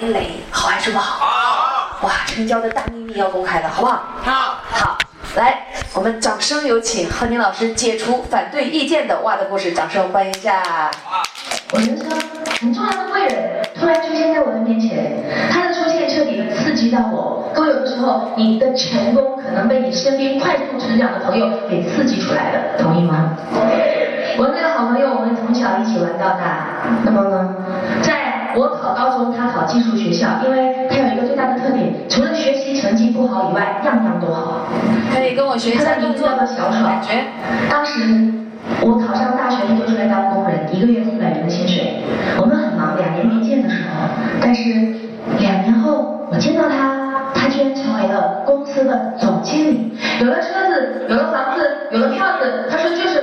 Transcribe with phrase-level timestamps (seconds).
[0.00, 1.26] 没雷，好还是不好？
[1.26, 2.06] 好。
[2.06, 4.02] 哇，成交的大秘密要公开了，好不好？
[4.22, 4.32] 好。
[4.70, 4.98] 好，
[5.36, 10.62] 来，我们掌声有请贺宁老师解除反对意见的哇的故事，掌声欢迎一下。
[11.72, 12.06] 我人生
[12.60, 17.50] 很重要的贵人突然出现在我的面前，他的出现彻底的刺激到我。
[17.54, 23.36] 各位，有的时候你的成功可能被你身边快速成长的朋友给刺激出来了，同意吗？
[24.38, 26.66] 我那个好朋友，我们从小一起玩到大。
[27.04, 27.56] 那么呢，
[28.02, 28.15] 在
[28.56, 34.66] 我考高中，他考技术学校，因为他有一个最大的特点，除了学习成绩不好以外，样样都好。
[35.12, 37.22] 可以跟我学一下动作的小感觉。
[37.68, 38.32] 当时
[38.80, 42.02] 我考上大学，他就出来当工人，一个月四百元的薪水。
[42.40, 44.08] 我们很忙，两年没见的时候，
[44.40, 44.62] 但是
[45.38, 51.60] 两年后我见到他，他居然成为了公司的总经理，有了车子，有了房子，
[51.92, 52.64] 有了票子。
[52.70, 53.20] 他说就是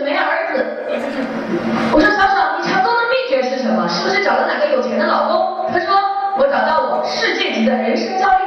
[4.23, 5.71] 找了哪个有钱的老公？
[5.71, 5.93] 他说
[6.37, 8.39] 我找到我世界级的人生教练。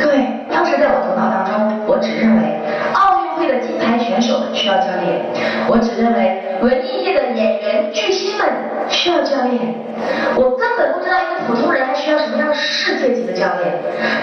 [0.00, 2.42] 各位，当时在我头脑当中，我只认为
[2.94, 5.20] 奥运会的金牌选手需要教练，
[5.68, 8.48] 我只认为文艺界的演员巨星们
[8.88, 9.74] 需要教练，
[10.34, 13.72] 我根本不知道一个普通人还需要什么样的世界级的教练。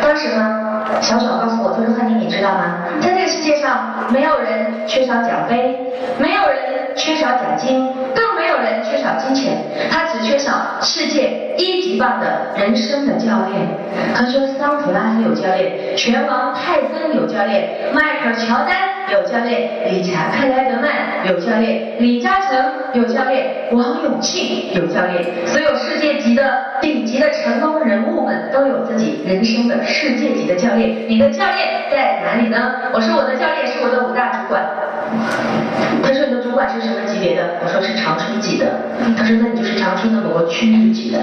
[0.01, 2.85] 当时呢，小小告诉我，他说汉宁，你知道吗？
[3.01, 5.79] 在这个世界上，没有人缺少奖杯，
[6.17, 6.73] 没有人。
[6.95, 9.57] 缺少奖金，更有人缺少金钱，
[9.89, 13.67] 他只缺少世界一级棒的人生的教练。
[14.15, 18.77] 他说桑普拉斯有教练，拳王泰森有教练，迈克乔丹
[19.11, 26.43] 有教练，理查克莱德曼有教练，李嘉诚有教练，王永庆有教练，所有世界级的
[26.81, 31.07] 顶级的成功人物们都有自己人生的世界级的教练。
[31.07, 32.71] 你的教练在哪里呢？
[32.93, 34.63] 我说我的教练是我的五大主管。
[36.67, 37.59] 是什么级别的？
[37.63, 38.65] 我说是长春级的。
[39.17, 41.19] 他说那你就是长春的某个区域级的。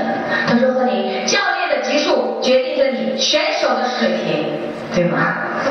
[0.47, 4.47] 他说贺宁，教练的级数决定着你选手的水平，
[4.95, 5.19] 对吗？
[5.65, 5.71] 对。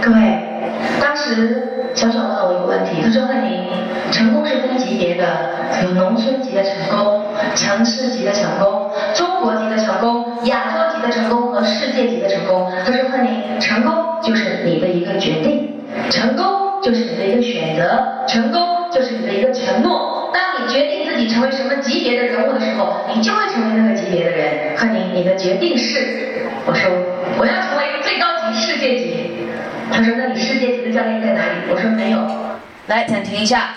[0.00, 0.18] 各位，
[1.00, 1.64] 当时。
[1.94, 2.47] 小小问我
[2.78, 3.66] 问题，他说：“那你
[4.12, 5.24] 成功是分级别的，
[5.82, 7.22] 有农村级的成功、
[7.56, 15.74] 城市级的成功、中国级的成功、亚洲级的成功和世界级的成功。”他说：“贺宁，成功就是你的一个决定，
[16.10, 18.60] 成功就是你的一个选择，成功
[18.92, 20.30] 就是你的一个承诺。
[20.32, 24.76] 当你决定自己成为什么级别的人物的时候，你就会成为那个级别的人。
[24.76, 25.98] 贺宁，你的决定是？
[26.64, 26.90] 我说
[27.38, 29.32] 我要成为最高级世界级。”
[29.90, 32.18] 他说：“那你世界级的教练在哪里？”我说：“没有。”
[32.88, 33.74] 来，暂停一下。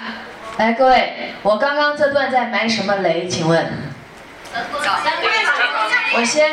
[0.57, 3.27] 来，各位，我刚刚这段在埋什么雷？
[3.27, 3.91] 请问？
[6.13, 6.49] 我先，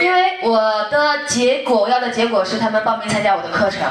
[0.00, 3.82] 因为我的结果，我要的结果是他们报名参加我的课程，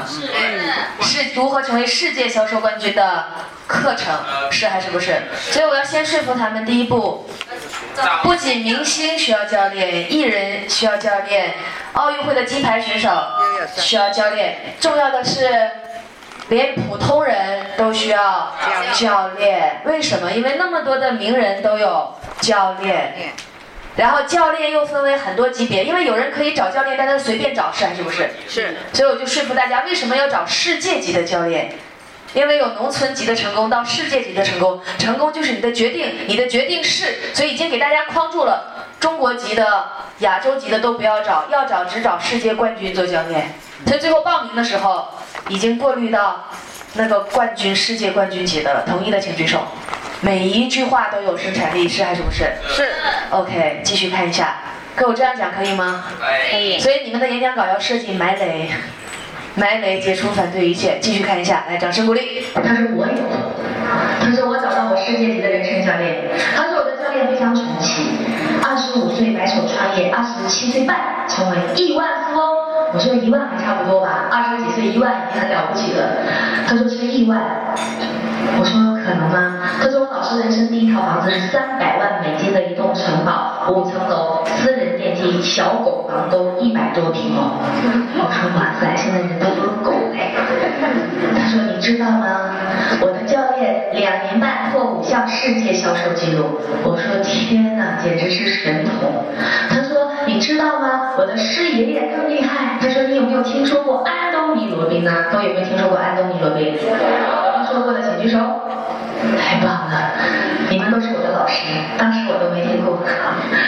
[1.00, 3.26] 是如何成为世界销售冠军的
[3.66, 4.14] 课程，
[4.50, 5.22] 是还是不是？
[5.50, 6.64] 所以我要先说服他们。
[6.64, 7.28] 第一步，
[8.22, 11.54] 不仅明星需要教练，艺人需要教练，
[11.94, 13.10] 奥运会的金牌选手
[13.76, 15.70] 需要教练，重要的是，
[16.52, 18.52] 连普通人都需要
[18.92, 19.80] 教练。
[19.86, 20.30] 为什么？
[20.30, 23.14] 因为那么多的名人都有教练。
[23.96, 28.30] 然后教练又分为很多级别，因为有人可以找教练，但他随便找，是还是不是？
[28.46, 28.76] 是。
[28.92, 31.72] 所以我就说服大家，为什么要找世界级的教练？
[32.34, 38.86] 因为有农村级的成功到世界级的成功，成功就是你的决定，你的决定是，所以已经给大家框住了。
[39.00, 39.86] 中国级的、
[40.18, 43.50] 亚洲级的都不要找，要找只找世界冠军做教练。
[43.86, 45.08] 所以最后报名的时候，
[45.52, 46.48] 已经过滤到
[46.94, 48.84] 那个冠军、世界冠军级的了。
[48.86, 49.60] 同意的请举手。
[50.22, 52.44] 每一句话都有生产力，是还是不是？
[52.74, 52.88] 是。
[53.28, 54.56] OK，继续看一下，
[54.96, 56.04] 跟我这样讲可以吗？
[56.50, 56.78] 可以。
[56.78, 58.70] 所以你们的演讲稿要设计埋雷，
[59.56, 60.98] 埋雷解除反对一切。
[61.02, 62.46] 继续看一下，来，掌声鼓励。
[62.54, 63.12] 他说我有，
[64.22, 66.30] 他说我找到我世界级的人生教练。
[66.56, 68.06] 他说我的教练非常传奇，
[68.64, 72.51] 二十五岁白手创业，二十七岁半成为亿万富翁。
[72.92, 76.04] 我说一万还差不多吧，二十几岁一万已经很了不起了。
[76.66, 77.40] 他说是亿万。
[78.58, 79.60] 我说可能吗？
[79.80, 87.62] 他说我老师人生第一套房子是三百万美金的一栋城堡，五层楼，私人电梯，小狗房都一百多平哦。
[88.18, 90.32] 我说哇塞，现在人都都是狗哎。
[91.34, 92.50] 他说你知道吗？
[93.00, 96.58] 我的教练两年半破五项世界销售记录。
[96.82, 99.24] 我说天哪，简直是神童。
[99.70, 99.91] 他说
[100.26, 101.12] 你知道吗？
[101.18, 102.78] 我的师爷爷更厉害。
[102.80, 105.26] 他说你有没有听说过安东尼罗宾呢？
[105.32, 106.76] 都有没有听说过安东尼罗宾？
[106.76, 108.38] 听说过的请举手，
[109.38, 110.12] 太棒了！
[110.68, 111.62] 你们都是我的老师，
[111.98, 112.98] 当时我都没听过。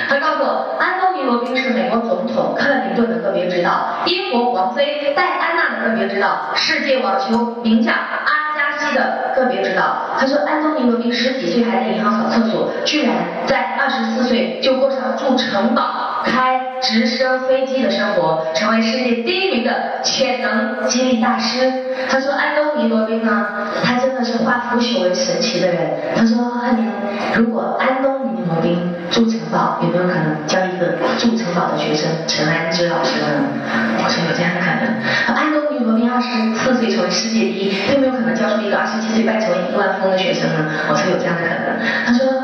[0.09, 9.83] 他告诉我，安东尼罗宾是美国总统克林顿的个别指导，英国王妃戴安娜的个别指导，世界网球名将阿加西的个别指导。
[10.19, 13.15] 他说，安东尼罗宾十几岁还在银行扫厕所，居然
[13.47, 15.83] 在二十四岁就过上住城堡、
[16.25, 21.71] 开直升飞机的生活，成为世界第一名的潜能激励大师。
[22.09, 23.47] 他说，安东尼罗宾呢，
[23.83, 25.91] 他真的是化腐朽为神奇的人。
[26.17, 26.91] 他说，汉宁，
[27.37, 33.27] 如果安东尼罗宾住城堡，有没有可能教一个住城堡的学生陈安之老师呢？
[34.03, 35.37] 我说有这样的可能。
[35.37, 40.67] 安东尼罗宾二十四岁成为世界第一，有没有可能教出一个二十七岁半成为亿万富翁的学生呢？
[40.91, 41.79] 我说有这样的可能。
[42.07, 42.44] 他说，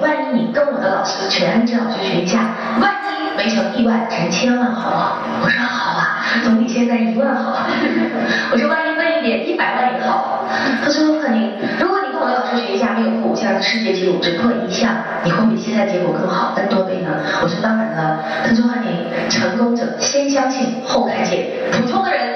[0.00, 5.18] 万一你跟我的老师陈安之老师学一下，万一没成一万成千万，好不好？
[5.42, 7.66] 我说好啊，总比现在一万好。
[8.52, 10.44] 我说万一问一点，一百万也好。
[10.82, 14.90] 他说贺宁，如果你跟我的老师学一下，没有破五项世界纪录，只破一项，
[15.24, 17.10] 你会比现在结果更好，n 多倍呢？
[17.42, 18.18] 我说当然了。
[18.46, 22.35] 他说贺宁，成功者先相信后看见，普通的人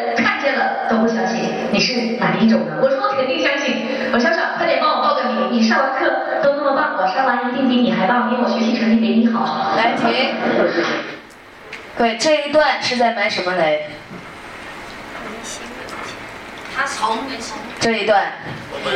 [0.88, 1.40] 都不相信，
[1.70, 2.78] 你是哪一种呢？
[2.82, 3.86] 我说我肯定相信。
[4.12, 6.10] 我小小，快点帮我报个名，你上完课
[6.42, 9.74] 都那么棒，我上完一定比你还棒，因为我学习成绩比你好。
[9.76, 10.34] 来停。
[11.96, 13.86] 对，这一段是在埋什么雷？
[16.74, 17.32] 他从没
[17.80, 18.32] 这一段，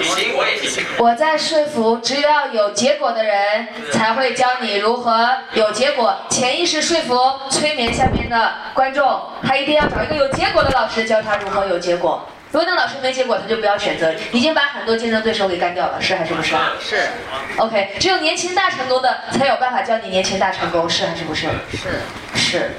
[0.02, 0.84] 行，我也行。
[0.98, 6.16] 我在说服只要有结果的人，才会教你如何有结果。
[6.28, 7.18] 潜意识说服、
[7.50, 12.28] 催眠下面的观众，他一定要找一个有结果的老师教他如何有结果。
[12.52, 16.54] 如果那老师没结果，他就不要选择，已经把很多竞争对手给干掉了，是还是不是？
[16.80, 17.08] 是。
[17.56, 21.48] OK，只有年轻大成功的才有办法教你年轻大成功，是还是不是？
[21.72, 21.88] 是。
[22.36, 22.70] 是。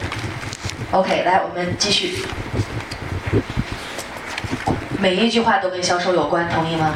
[0.92, 2.26] OK，来，我们继续。
[5.06, 6.96] 每一句话都跟销售有关，同意吗？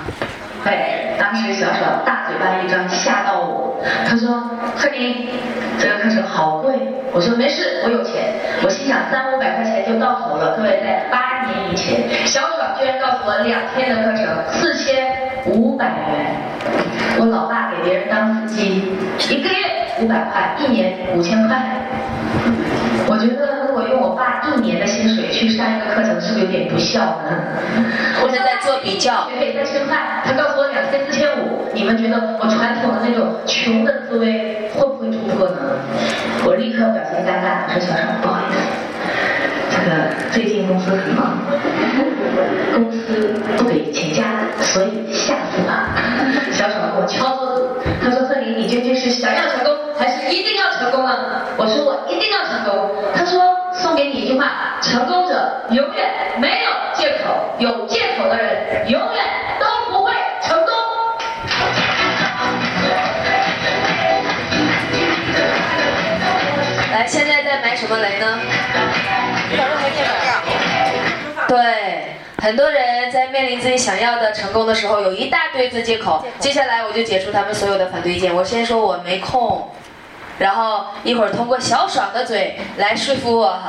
[0.64, 3.78] 对，当时小爽大嘴巴一张，吓到我。
[4.04, 5.28] 他说：“贺宁，
[5.78, 6.74] 这个课程好贵。”
[7.14, 8.34] 我说：“没事，我有钱。”
[8.66, 10.58] 我心想三五百块钱就到头了。
[10.58, 15.06] 各位，在八年以前，小爽居然告诉我两天的课程四千
[15.46, 16.36] 五百元。
[17.20, 18.92] 我老爸给别人当司机，
[19.30, 19.56] 一个月
[20.00, 21.62] 五百块，一年五千块。
[23.08, 24.88] 我觉得如果用我爸一年的
[25.40, 27.32] 去上一个课程，是不是有点不孝呢？
[28.22, 29.30] 我是在做比较。
[29.30, 35.80] 学费在吃饭，他告诉我两千四千五，你们觉得我传统的那种穷的思维会不会突破呢？
[36.44, 38.60] 我立刻表情尴尬，我说小爽不好意思，
[39.72, 41.40] 这个最近公司很忙，
[42.74, 45.96] 公司不给请假，所以下次吧。
[46.52, 47.70] 小爽给我敲桌子，
[48.04, 51.16] 他说贺林，你究竟是想要成功，还是一定要成功呢？
[51.56, 52.92] 我说我一定要成功。
[53.16, 53.40] 他说
[53.72, 59.24] 送给你一句话：成功者永远没有借口，有借口的人永远
[59.60, 60.12] 都不会
[60.42, 60.74] 成功。
[66.92, 68.40] 来，现在在埋什么雷呢？
[71.48, 76.26] 对，很多人在面临自己想要的成功的时候，有一大堆的借口。
[76.40, 78.34] 接下来我就解除他们所有的反对意见。
[78.34, 79.70] 我先说我没空，
[80.40, 83.60] 然后一会儿通过小爽的嘴来说服我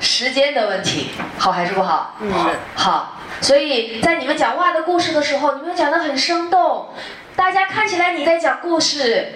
[0.00, 2.14] 时间的问题，好还是不好？
[2.20, 2.32] 嗯。
[2.74, 3.18] 好。
[3.42, 6.88] 所以在你们讲话的故事的时候，你们讲的很生动，
[7.34, 9.34] 大家看起来你在讲故事。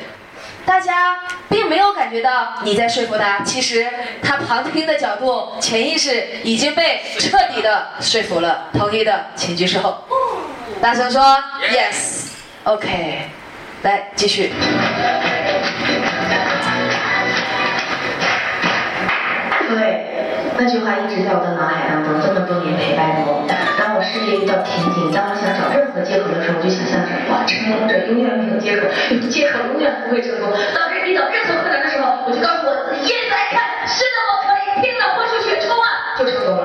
[0.66, 1.20] 大家
[1.50, 3.86] 并没有感觉到你在说服他，其实
[4.22, 8.68] 他旁听的角度、潜意识已经被彻底的说服了。
[8.72, 10.04] 同意的请举手，
[10.80, 11.22] 大声说
[11.70, 12.28] yes。
[12.64, 13.28] OK，
[13.82, 14.52] 来继续。
[19.70, 20.04] 对，
[20.58, 23.42] 那句话一直在我的脑海当中，这么多年陪伴着我。
[23.78, 30.52] 当我事业遇到瓶颈，当我想找任何借口的时候，我就想象着，哇，成功者永远没有借口，有借口永远不会成功。
[30.74, 36.63] 当人遇到任何困难的时候，我就告诉我自己，耶，来看，是的，我可以，拼了，豁出去，冲啊，就成功了。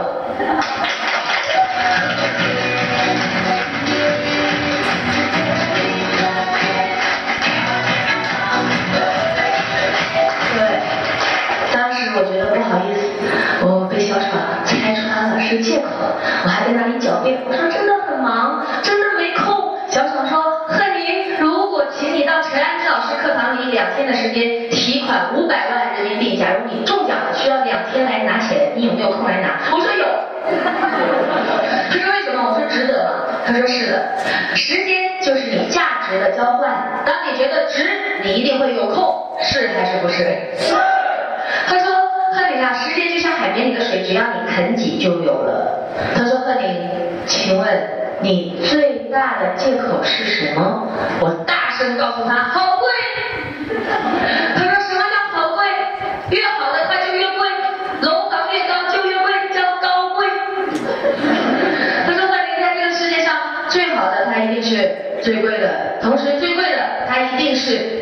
[15.50, 15.90] 是借口，
[16.44, 19.80] 我还在那里狡辩，我说真的很忙，真的没空。
[19.90, 29.60] 小爽说，贺宁，如果请你到陈安之老师课堂里两天的时间提款五百万人民币，假如你中奖了，需要两天来拿钱，你有没有空来拿？
[29.72, 30.06] 我说有。
[31.90, 32.54] 他说为什么？
[32.54, 33.10] 我说值得吗？
[33.48, 34.08] 他说是的，
[34.54, 36.70] 时间就是你价值的交换，
[37.04, 37.90] 当你觉得值，
[38.24, 40.24] 你一定会有空，是还是不是？
[43.56, 45.90] 里面的水，只要你肯挤就有了。
[46.16, 46.90] 他说，贺林，
[47.26, 47.68] 请问
[48.22, 50.88] 你最大的借口是什么？
[51.20, 52.90] 我大声告诉他，好贵。
[54.56, 55.66] 他说什么叫好贵？
[56.32, 57.48] 越好的它就越贵，
[58.02, 60.28] 楼房越高就越贵，叫高贵。
[62.06, 63.36] 他说，贺林，在这个世界上
[63.68, 66.78] 最好的它一定是最贵的，同时最贵的
[67.08, 67.99] 它一定是。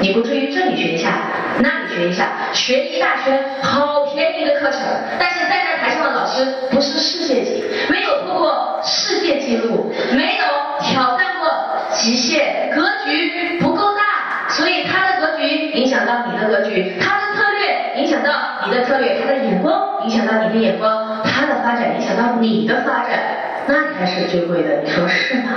[0.00, 1.10] 你不至于这里学一下，
[1.58, 4.80] 那里学一下，学一大圈，好便宜的课程，
[5.18, 10.44] 但是站在台上的老师不是世界级，没有突破世界纪录，没有
[10.80, 11.50] 挑战过
[11.94, 18.30] 极限，格局不够大，所以他的格局影响到你的格局，他的策略影响到
[18.66, 23.18] 你的策略，他的眼光影响到你的眼光，他的发展影响到你的发展，
[23.66, 25.50] 那才是最贵的，你说是吗？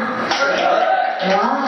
[1.37, 1.59] 哇，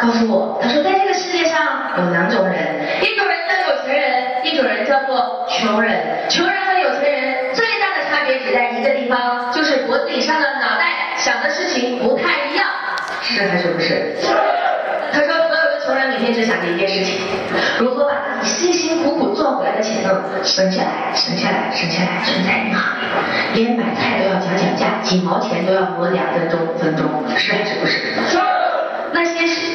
[0.00, 1.58] 告诉我，他说在这个世界上
[1.98, 2.56] 有两种人，
[3.02, 5.92] 一种人叫有钱人，一种人叫做穷人。
[6.28, 12.66] 穷人和有钱人最大的差别只在一个地方，就是脖子以上的脑袋想的事情不太一样，
[13.22, 14.16] 是还是不是？
[15.12, 17.20] 他说所有的穷人每天只想着一件事情，
[17.78, 20.08] 如何把辛辛苦苦赚回来的钱呢
[20.42, 27.04] 省下来，省下来，省下来，存在银行里，连买菜都要讲讲价，几毛钱都要磨两分钟，五分钟，
[27.36, 27.98] 是还是不是？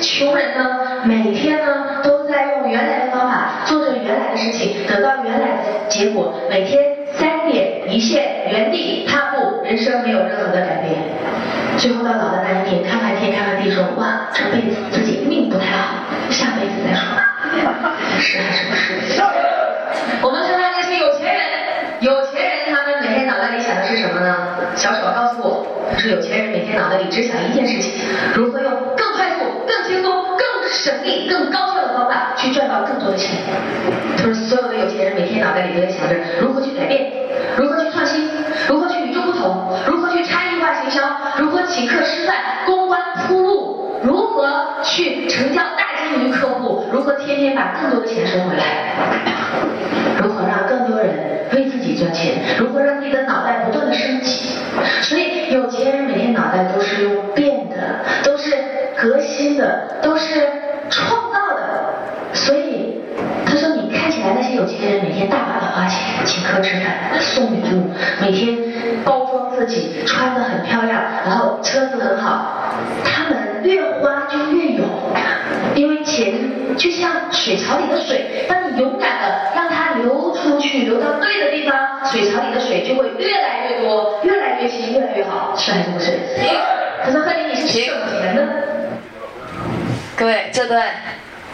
[0.08, 6.82] 穷人呢，每天呢都在用原来的方法做着原来的事情，得到原来的结果，每天
[7.14, 10.96] 三点一线，原地踏步，人生没有任何的改变。
[11.78, 15.96] 最后到老的那一天，看看天，看看地，说哇，这辈子自己命不太好，
[16.30, 17.02] 下辈子再说。
[18.20, 19.22] 是还是不是？
[20.22, 21.44] 我们看看那些有钱人，
[22.00, 24.36] 有钱人他们每天脑袋里想的是什么呢？
[24.76, 27.94] 小丑告诉我，说有钱人每天脑袋里只想一件事情，
[28.34, 28.60] 如何、
[30.88, 33.32] 更省力、更高效的方法去赚到更多的钱。
[34.18, 37.12] 他说所有的有钱人每天脑袋里都在想着如何去改变，
[37.58, 38.30] 如何去创新，
[38.70, 41.02] 如何去与众不同，如何去差异化行销，
[41.38, 48.96] 如何请客吃饭、公关铺路，如何去成交大金鱼客户，如何天天把更多的钱收回来，
[50.22, 51.10] 如何让更多人
[51.54, 54.56] 为自己赚钱，如何让自己的脑袋不断的升级。
[55.02, 57.76] 所以有钱人每天脑袋都是用变的，
[58.24, 58.54] 都是
[58.96, 60.48] 革新的，都是
[60.90, 61.94] 创造的。
[62.34, 63.02] 所以
[63.46, 63.90] 他说你
[64.56, 68.58] 有钱人每天大把的花钱，请客吃饭，送礼物，每天
[69.04, 72.74] 包装自己，穿的很漂亮，然后车子很好，
[73.04, 74.84] 他们越花就越有，
[75.76, 76.34] 因为钱
[76.78, 86.12] 就像水槽里的水，当你勇敢的让它流出去，流到对的地方，水槽里的水就会越来越多，越来越清，越来越好，是还是不是？
[87.04, 87.84] 可是贺林你是省
[88.22, 88.48] 钱的。
[90.16, 90.84] 各位，这段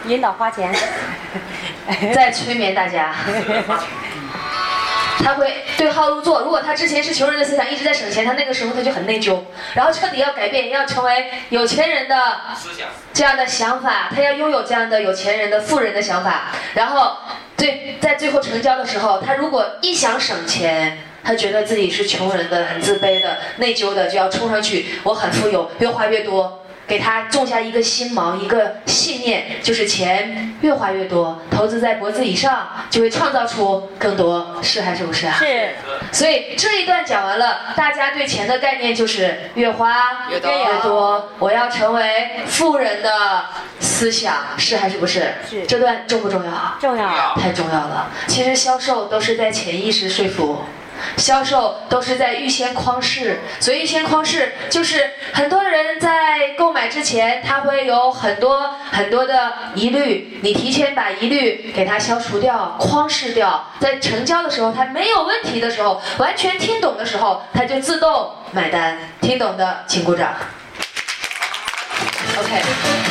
[0.06, 0.74] 引导花钱，
[2.14, 3.14] 在催眠大家。
[5.24, 6.40] 他会对号入座。
[6.42, 9.40] 如果他之前是穷人的思想，一直在省钱，他那个时候他就很内疚，
[9.72, 12.16] 然后彻底要改变，要成为有钱人的
[13.14, 16.50] 这样的想法，他要拥有这样的有钱人的富人的想法。
[16.74, 17.16] 然后
[17.56, 26.63] 对，在最后成交的时候，他如果一想省钱，他觉得自己是穷人的，很自卑的、内疚的，就要冲上去，我很富有，越花越多。
[26.86, 35.34] 给他种下一个心锚，一个信念，就是钱越花越多，投资在脖子以上，就会创造出更多，是还是不是啊？
[35.38, 35.70] 是。
[36.12, 43.44] 所以这一段讲完了，大家对钱的概念就是越花越多越多，我要成为富人的
[43.80, 45.34] 思想，是还是不是？
[45.48, 46.76] 是这段重不重要？
[46.80, 47.34] 重要。
[47.36, 48.10] 太重要了。
[48.26, 50.64] 其实销售都是在潜意识说服。
[51.16, 68.98] 销售都是在预先框试，所以预先框试就是很多人在购买之前，他会有很多很多的疑虑，你提前把疑虑给他消除掉，框试掉，在成交的时候他没有问题的时候，完全听懂的时候，他就自动买单。
[69.20, 70.34] 听懂的请鼓掌。
[72.38, 73.03] OK。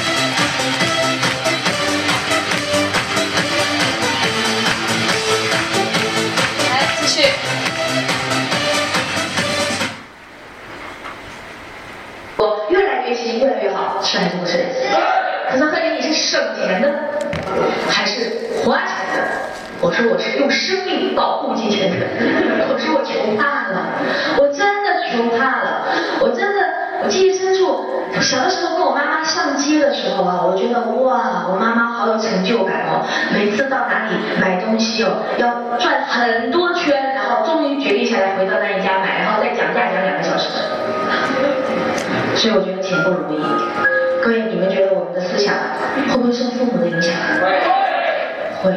[13.39, 14.65] 越来越，好，是还是不是？
[15.49, 16.89] 可是贺林，你是省钱的，
[17.89, 18.31] 还是
[18.63, 19.21] 花钱的？
[19.81, 22.05] 我说我是用生命保护金钱的。
[22.65, 23.85] 可是我穷怕了，
[24.37, 25.83] 我真的穷怕了，
[26.21, 26.61] 我真的，
[27.03, 27.83] 我记忆深处，
[28.21, 33.03] 小的时候跟我妈妈上街的时候啊，我觉得哇，我妈妈好有成就感哦。
[33.33, 40.47] 每次到哪里买东西哦，要转很多圈，然后终于决定下来回到那一家买，然后再讲价讲两个小时。
[42.35, 43.37] 所以我觉得钱不容易。
[44.21, 45.53] 各位，你们觉得我们的思想
[46.09, 47.13] 会不会受父母的影响？
[48.61, 48.73] 会。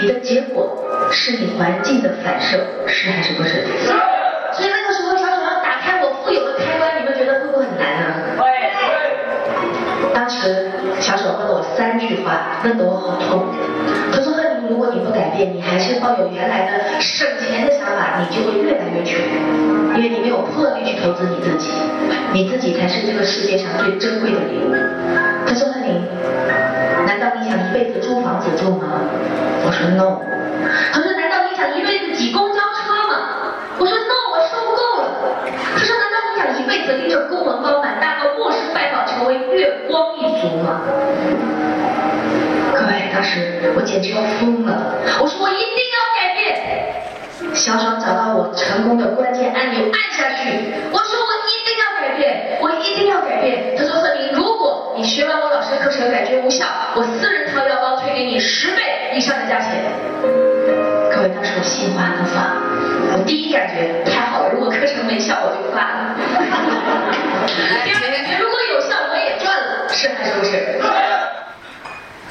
[0.00, 0.76] 你的结果
[1.10, 3.64] 是你环境的反射，是还是不是？
[4.52, 8.14] 所以那个时候，小手要打开我富有的开关，你们觉得会不会很难呢？
[10.12, 13.46] 当时小手问了我三句话，问得我好痛。：“，
[14.72, 19.18] 如果你不改变，你还是抱有原来的省钱的想法，你就会越来越穷，
[19.96, 21.70] 因为你没有魄力去投资你自己，
[22.32, 24.70] 你自己才是这个世界上最珍贵的礼物。”
[25.44, 26.06] 他说：“那你，
[27.04, 29.02] 难道你想一辈子租房子住吗？”
[29.66, 30.22] 我说：“no。”
[30.94, 35.10] 他说：“难道你想一辈子挤公交车吗？”我说：“no，我受够了。”
[35.74, 40.82] 他说：“难道你想一辈子拎着公文包满大街陌生拜访，成为月光一族吗？”
[43.12, 44.94] 当时我简直要疯了。
[45.20, 46.40] 我说：“我一定要改变。”
[47.54, 50.50] 小爽找到我成功的关键按钮，按下去。
[50.92, 58.82] 我说：“我一定要改变，我一定要改变。”他说：“贺明，如果你学完我老师的课程感觉无效，我私人掏腰包退给你十倍
[59.14, 59.70] 以上的价钱。”
[61.10, 62.56] 各位，当时我心花怒放。
[63.12, 66.14] 我第一感觉太好了，如果课程没效，我就发了。
[67.84, 70.78] 第二感觉，如果有效，我也赚了，是还是不是？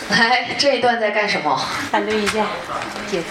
[0.18, 1.60] 来，这一段在干什么？
[1.92, 2.44] 反对意见，
[3.10, 3.26] 解释。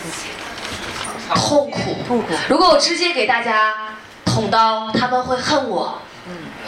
[1.34, 2.28] 痛苦，痛苦。
[2.48, 3.74] 如果我直接给大家
[4.24, 6.00] 捅刀，他们会恨我。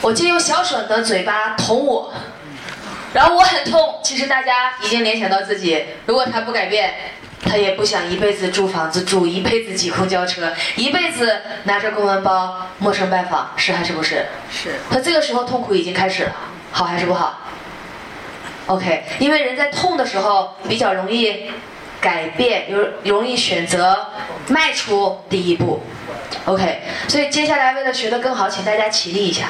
[0.03, 2.13] 我借用小爽的嘴巴捅我，
[3.13, 4.01] 然后我很痛。
[4.03, 6.95] 其实大家已经联想到自己，如果他不改变，
[7.47, 14.27] 他也不想一辈子住房子住，一辈子挤公交车，一辈子拿着公文包陌生拜访，是还是不是？
[14.51, 14.75] 是。
[14.91, 16.33] 他这个时候痛苦已经开始了，
[16.73, 17.41] 好还是不好
[18.67, 21.51] ？OK，因为人在痛的时候比较容易
[22.01, 24.07] 改变，有容易选择
[24.49, 25.83] 迈出第一步。
[26.45, 29.49] OK，所以接下来为了学得更好，请大家起立一下。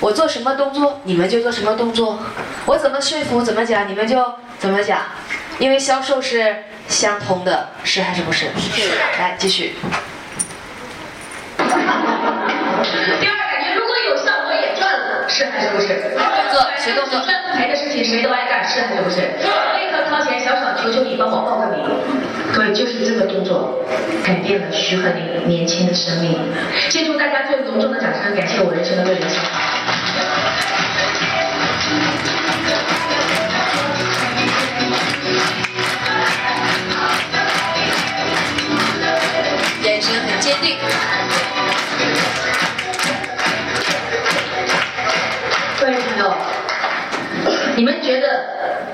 [0.00, 2.18] 我做什么动作，你们就做什么动作；
[2.66, 5.00] 我怎么说服、怎么讲，你们就怎么讲。
[5.58, 8.46] 因为销售是相通的，是还是不是？
[8.72, 8.90] 是。
[9.18, 9.74] 来继续。
[11.56, 11.64] 第
[13.26, 16.16] 二感觉，如果有效，果也赚了，是还是不是？
[16.48, 17.20] 动作，学动作。
[17.20, 19.20] 赚不赔的事情谁都爱干，是还是不是？
[19.20, 21.84] 立刻掏钱，小爽，求求你帮我报个名。
[22.54, 23.84] 对，就是这个动作
[24.24, 26.38] 改变了徐鹤林年轻的生命。
[26.88, 29.48] 借助大家最隆重的掌声，感谢我人生的贵人小华。
[39.82, 40.76] 眼神很坚定。
[47.78, 48.26] 你们觉得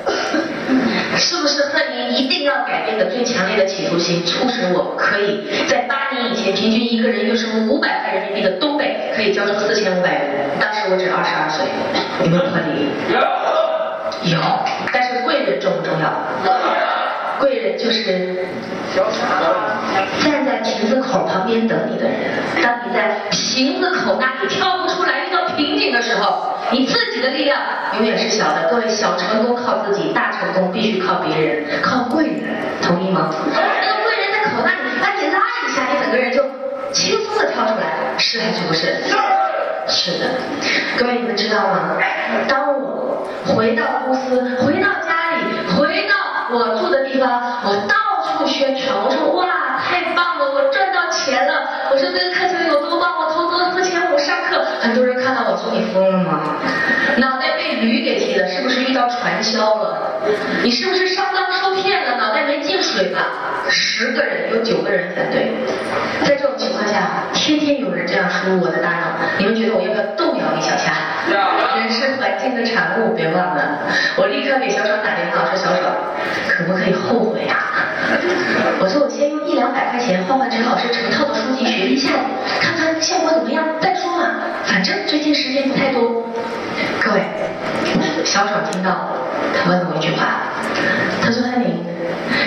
[1.16, 10.50] 是不是贺宁一定要改变的最强烈的企图心，促使我可以在八年以前平均一个人月收入五百块人民币的东北，可以交出四千五百元？
[10.60, 11.64] 当时我只二十二岁，
[12.24, 12.90] 有没有合理？
[14.30, 14.38] 有，
[14.92, 16.12] 但是贵人重不重要？
[17.40, 18.04] 贵人就是
[20.22, 22.14] 站在瓶子口旁边等你的人。
[22.62, 27.58] 当你在瓶子口那里跳不出来，遇到瓶颈的时候，你自己的力量
[27.98, 28.68] 永远是小的。
[28.70, 33.30] 各位，小成功靠自己，大成功必须靠别人，靠贵人，同意吗？
[33.32, 36.42] 那个贵人在口袋里把你拉一下，你整个人就
[36.92, 38.96] 轻松的跳出来，是还是不是？
[39.86, 40.26] 是的，
[40.98, 41.96] 各位你们知道吗？
[42.48, 46.14] 当我回到公司，回到家里，回到
[46.50, 47.94] 我住的地方，我到
[48.38, 53.43] 处宣传，我说哇，太棒了，我赚到钱了，我说这个课程有多棒，我投
[53.74, 56.56] 资了四千五上课，很多人看到我说你疯了吗？
[57.18, 60.12] 脑袋被驴给踢了，是不是遇到传销了？
[60.62, 62.16] 你是不是上当受骗了？
[62.16, 62.33] 呢
[62.94, 63.20] 袋没进水吧？
[63.68, 65.52] 十个人有九个人反对，
[66.24, 70.92] 在这种情况下，天天有人这样输入我的大脑，你们觉得我要不要动摇一小下？
[71.74, 73.78] 人是环境的产物，别忘了。
[74.16, 75.92] 我立刻给小爽打电话，我说小爽，
[76.48, 77.56] 可不可以后悔啊？
[78.80, 82.10] 我说我先用一两百块钱换换陈老师成套的书籍学一下，
[82.60, 84.30] 看看效果怎么样再说嘛。
[84.64, 86.22] 反正最近时间不太多。
[87.02, 87.20] 各位，
[88.24, 89.08] 小爽听到，
[89.52, 90.48] 他问了我一句话，
[91.20, 91.83] 他说安宁，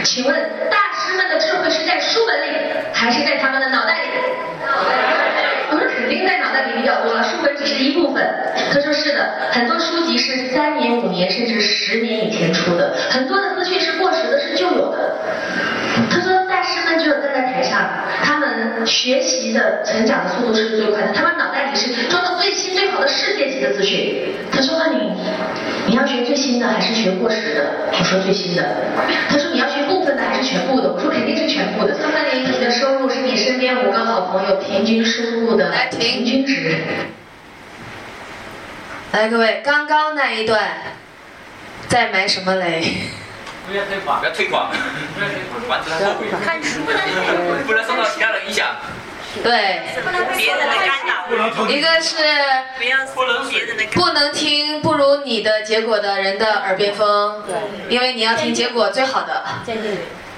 [0.07, 0.33] 请问
[0.71, 2.55] 大师们的智慧是在书本里，
[2.93, 4.07] 还是在他们的脑袋里？
[5.69, 8.25] 我说肯定在脑袋里比较多了，书本只是一部分。
[8.71, 9.19] 他说是的，
[9.51, 15.17] 很多书籍是三年、五年甚至十年以前出的，很多的资讯是过时的，是旧有的。
[16.09, 17.89] 他说大师们只有站在台上，
[18.23, 24.23] 他们学习的成长的速度是最快的，他们脑袋里是装的最新最好的世界级的资讯。
[24.49, 25.11] 他说那你
[25.87, 27.65] 你要学最新的还是学过时的？
[27.91, 28.63] 我说最新的。
[29.29, 30.89] 他说你要学分的还是全部的？
[30.89, 31.93] 我说肯定是全部的。
[31.93, 36.77] 三三零，你的收入是你身边五个好朋友平均收入的平均值。
[39.11, 40.77] 来，各位，刚刚那一段
[41.89, 42.95] 在埋什么雷？
[43.67, 44.71] 不要推广，不要推广，
[45.15, 46.27] 不要推广，完之后后悔。
[46.43, 48.67] 看书不能受到其他人影响。
[49.43, 51.27] 对，不能被别人的干扰。
[51.27, 52.15] 不能一个是
[53.93, 57.43] 不能听不如你的结果的人的耳边风，
[57.89, 59.43] 因为你要听结果最好的。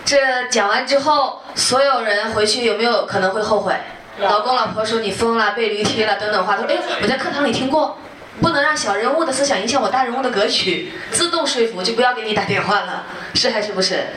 [0.04, 3.76] 这讲完之后，所有人回去有没有可能会后悔？
[4.18, 7.98] 老公老婆说你疯了，被驴踢了等等话，他说哎，我在课堂里听过。
[8.42, 14.08] 不能让小人物的思想影响我大人物的格局，自动说服就不要给你打电话了，是还是不是？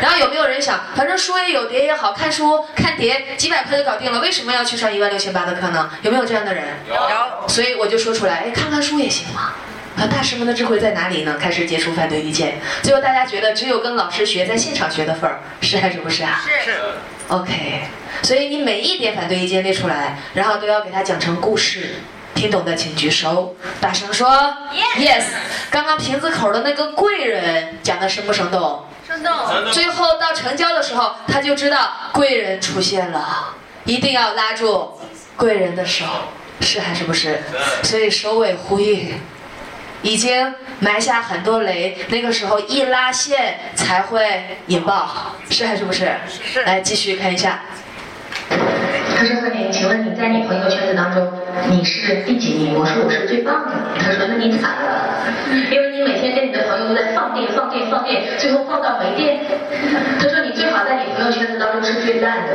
[0.00, 5.90] 然后有没有人想，反正书也有，碟也好看，书看碟几百块就搞定了，为什么要去上一万六千八的课呢？
[6.02, 6.64] 有没有这样的人？
[6.88, 7.48] 有。
[7.48, 9.52] 所以我就说出来，哎，看看书也行嘛。
[9.96, 11.36] 啊，大师们的智慧在哪里呢？
[11.38, 16.40] 开始接触反对意见，最后大家觉得只有跟老师学，在现场学的份儿，是还是不是啊？
[16.64, 16.70] 是。
[17.28, 17.82] OK，
[18.22, 21.96] 所以你每一点反对意见列出来，然后都要给他讲成故事。
[22.34, 24.28] 听懂的请举手，大声说
[24.96, 25.24] yes。
[25.70, 28.86] 刚刚瓶子口的那个贵人讲的生不生动？
[29.06, 29.32] 生动。
[29.72, 34.98] 最后到成交的时候，他就知道贵人出现了，一定要拉住
[35.36, 36.04] 贵人的手，
[36.60, 37.42] 是还是不是？
[37.82, 39.20] 所以首尾呼应，
[40.02, 46.16] 已经埋下很多雷，那个时候一拉线才会引爆，是还是不是？
[46.52, 46.62] 是。
[46.64, 47.60] 来继续看一下。
[49.20, 51.30] 他说：“贺宁，请问你在你朋友圈子当中
[51.68, 55.20] 你是第几名？”我说：“我是最棒的。”他说：“那你惨了，
[55.70, 59.36] 因为你每天跟你的朋友都在放电、放电、放电，最后放到没电。”
[60.18, 62.54] 他说：“你最好在你朋友圈子当中是最烂的，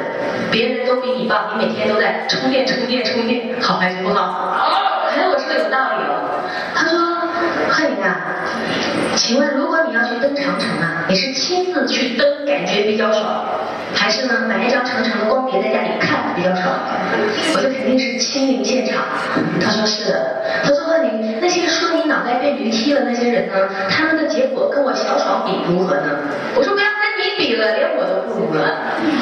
[0.49, 4.25] 别人都比你棒，你每天都在充电、充电、充电，好还是不好？”
[4.57, 5.05] 好。
[5.15, 6.41] 哎，我说有道理哦。
[6.73, 6.97] 他说
[7.69, 8.41] ：“贺宁啊，
[9.15, 13.45] 请问如果你要去登长城啊，你是亲自去登，感觉比较爽？”
[13.95, 14.14] 还是
[18.45, 19.03] 肯定是亲临现场。
[19.59, 20.43] 他说是的。
[20.63, 23.53] 他说贺宁，那些说你脑袋被驴踢了那些人呢，
[23.89, 26.19] 他们的结果跟我小爽比如何呢？
[26.55, 28.61] 我说不要跟你比了，连我都不如了。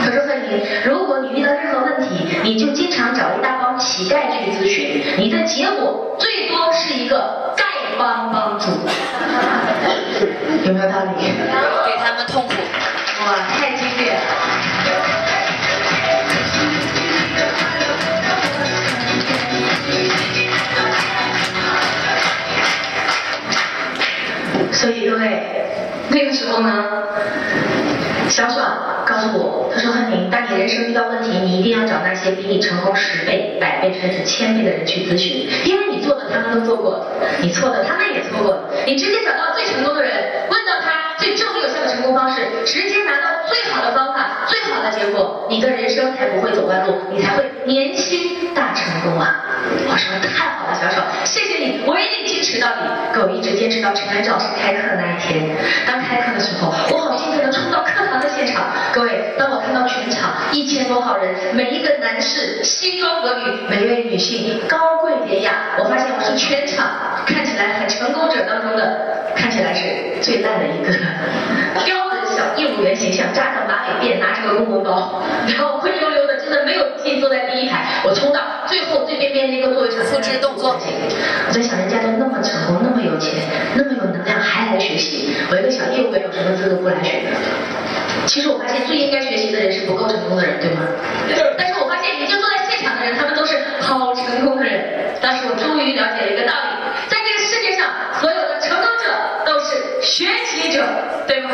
[0.04, 7.64] 他说贺宁，如果你遇到任何问题，你就经常找一大帮乞丐去咨询，你的结果最多是一个丐
[7.98, 8.68] 帮帮主。
[10.66, 11.10] 有没有道理？
[11.22, 12.54] 给他们痛苦。
[13.26, 15.23] 哇，太经典了。
[24.84, 25.40] 所以各位，
[26.10, 27.08] 那个时候呢，
[28.28, 37.08] 小爽告诉我，他说：“汉宁，当你人生遇到问题，你一定要找那些比你成功十倍、百倍甚至千倍的人去咨询，因为你做的他们都做过，
[37.42, 40.12] 你错的他们也错过，你直接找到最成功的人，
[40.52, 49.46] 问到他最正有效的成功方式，直接拿到最好的方法、最好的结果，你的人生才不会走弯路，你才会年轻大成功啊！”
[49.86, 52.82] 我说太好了，小爽，谢谢你，我一定坚持到底。
[53.14, 55.56] 可我一直坚持到陈安老师开课那一天。
[55.86, 58.66] 当开课的时候，我好兴奋的冲到课堂的现场。
[58.92, 66.88] 各位，当我看到全场一千多号人，每一个男士西装革履，每一位女性高贵典雅，我发现我是全场
[67.28, 70.92] 看起来很成功者当中的，看起来是最烂的一个。
[72.36, 78.02] 小业务员形象，扎上马尾辫，拿着个公文包，然后灰溜溜的，真的没有自信坐在第一排。
[78.04, 80.76] 我冲到最后最边边那个座位上，复制动作。
[80.76, 83.34] 我在想，人家都那么成功，那么有钱，
[83.76, 87.30] 那么有能量，还来学习，我一个小业务员有什么资格不来学呢？
[88.26, 90.82] 其实我发现最应该学习的人是不够成功的人，对吗？
[91.28, 95.16] 对但是我发现，你就坐在现场的人，他们都是好成功的人。
[95.22, 96.70] 当时我终于了解了一个道理，
[97.10, 97.88] 在这个世界上，
[98.20, 99.12] 所有的成功者
[99.46, 100.84] 都是学习者，
[101.28, 101.50] 对吗？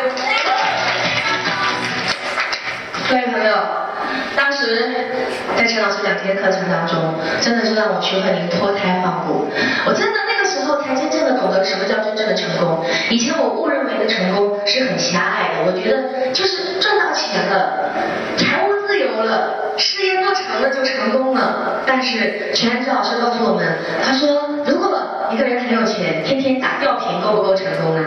[5.79, 9.47] 老师两天课程当中，真的是让我学会您脱胎换骨。
[9.85, 12.83] 我真的那个时候才真正的懂得什么叫真正的成功。
[13.09, 17.89] 以前我误认为的成功是很狭隘的，我觉得就是赚到钱了，
[18.37, 21.81] 财务自由了，事业做成了就成功了。
[21.85, 23.65] 但是全安之老师告诉我们，
[24.03, 24.99] 他说如果
[25.31, 28.03] 一个人很有钱，天天打吊瓶，够不够成功呢？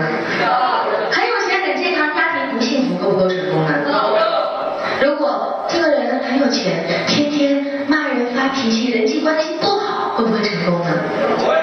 [1.11, 3.73] 很有钱很健康，家庭不幸福，够不够成功呢？
[5.01, 6.85] 如果这个人很有钱，
[8.63, 10.91] 人发脾气，人际关系不好，会不会成功呢？
[11.39, 11.57] 会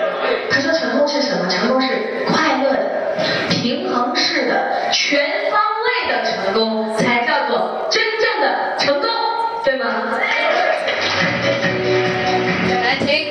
[0.51, 1.47] 他说成功是什么？
[1.49, 1.87] 成功是
[2.27, 3.17] 快乐的、
[3.49, 9.09] 平衡式的、全方位的成功，才叫做真正的成功，
[9.63, 9.85] 对吗？
[12.83, 13.29] 来听，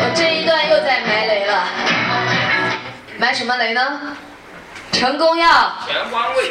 [0.00, 1.68] 我这一段又在埋雷了，
[3.18, 4.00] 埋什么雷呢？
[4.98, 5.72] 成功要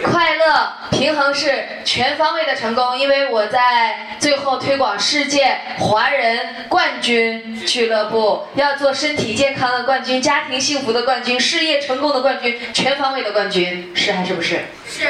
[0.06, 14.62] 快乐平衡是全方位的成功，因为我在最后推广世界华人冠军俱乐部，要做身体健康的冠军、家庭幸福的冠军、事业成功的冠军、全方位的冠军，是还是不是？
[14.88, 15.10] 是。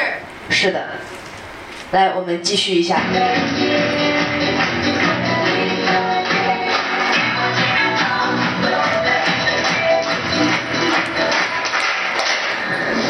[0.50, 0.88] 是的。
[1.92, 3.00] 来，我们继续一下。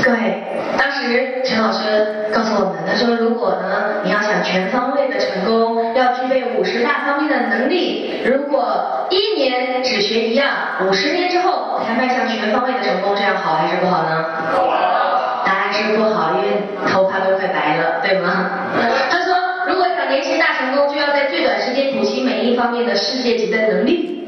[0.09, 0.43] 对，
[0.79, 8.23] 当时陈老师告诉我们，他说如果呢，你要想全方位的成功，要具备五十大方面的能力。
[8.25, 10.49] 如果一年只学一样，
[10.89, 14.25] 五十年之后才迈向全方位的成功，这样好还是不好呢？
[15.45, 16.57] 答案是不好，因为
[16.91, 18.49] 头发都快白了，对吗？
[19.13, 19.35] 他说，
[19.67, 24.27] 如果想年轻大成功，就要在最短时间补齐每一方面的世界级的能力。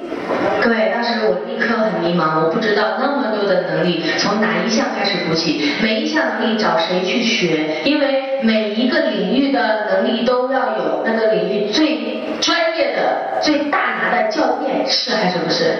[0.60, 15.74] 各位，当时我立刻很迷茫，我不知道那么多的能力从哪一项开始补起，每一项能力找谁去学，因为每一个领域的能力都要有那个领域最专业的、最大拿的教练，是还是不是？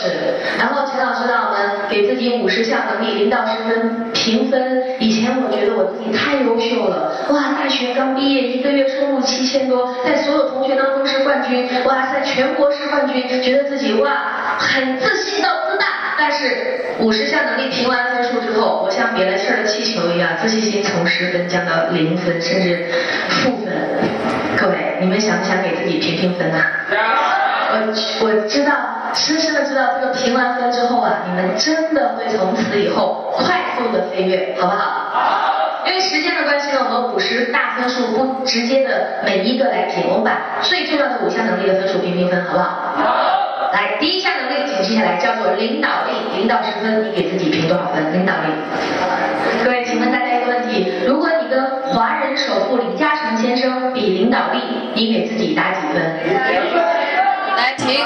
[0.00, 0.36] 是。
[0.58, 4.84] 然后陈老师让我们给自己五十项能力零到十分评分。
[4.98, 15.86] 以前我觉得我自己太优秀了，哇，大学刚毕业一个月收入七千多，在所有同学当中是冠军，哇塞，全国是冠军，觉得自己哇很自信到自大。
[16.18, 22.86] 但是五十项能力评完分数之后，我像憋了气儿的气球一样，自信心从十分降到零分，甚至
[23.28, 23.72] 负分。
[24.56, 26.64] 各位，你们想不想给自己评评分呐、
[28.20, 28.72] 我知道，
[29.14, 35.10] 深深的知道这个评完分之后啊，你们真的会从此以后快速的飞跃，好不好？
[35.12, 35.52] 好。
[35.86, 42.64] 因为时间的关系呢，我们五十大分数不直接的每一个来评，我们把最重要的五项能力的分数评评分，好不好？
[42.96, 43.72] 好。
[43.72, 48.12] 来，第一项能力，请记下来，叫做领导力，领导十分，你给自己评多少分？
[48.12, 48.52] 领导力。
[49.64, 54.60] 各位，请问大家一个问题：如果你跟华人首富李嘉诚先生比领导力，
[54.94, 56.02] 你给自己打几分？
[57.56, 58.04] 来停，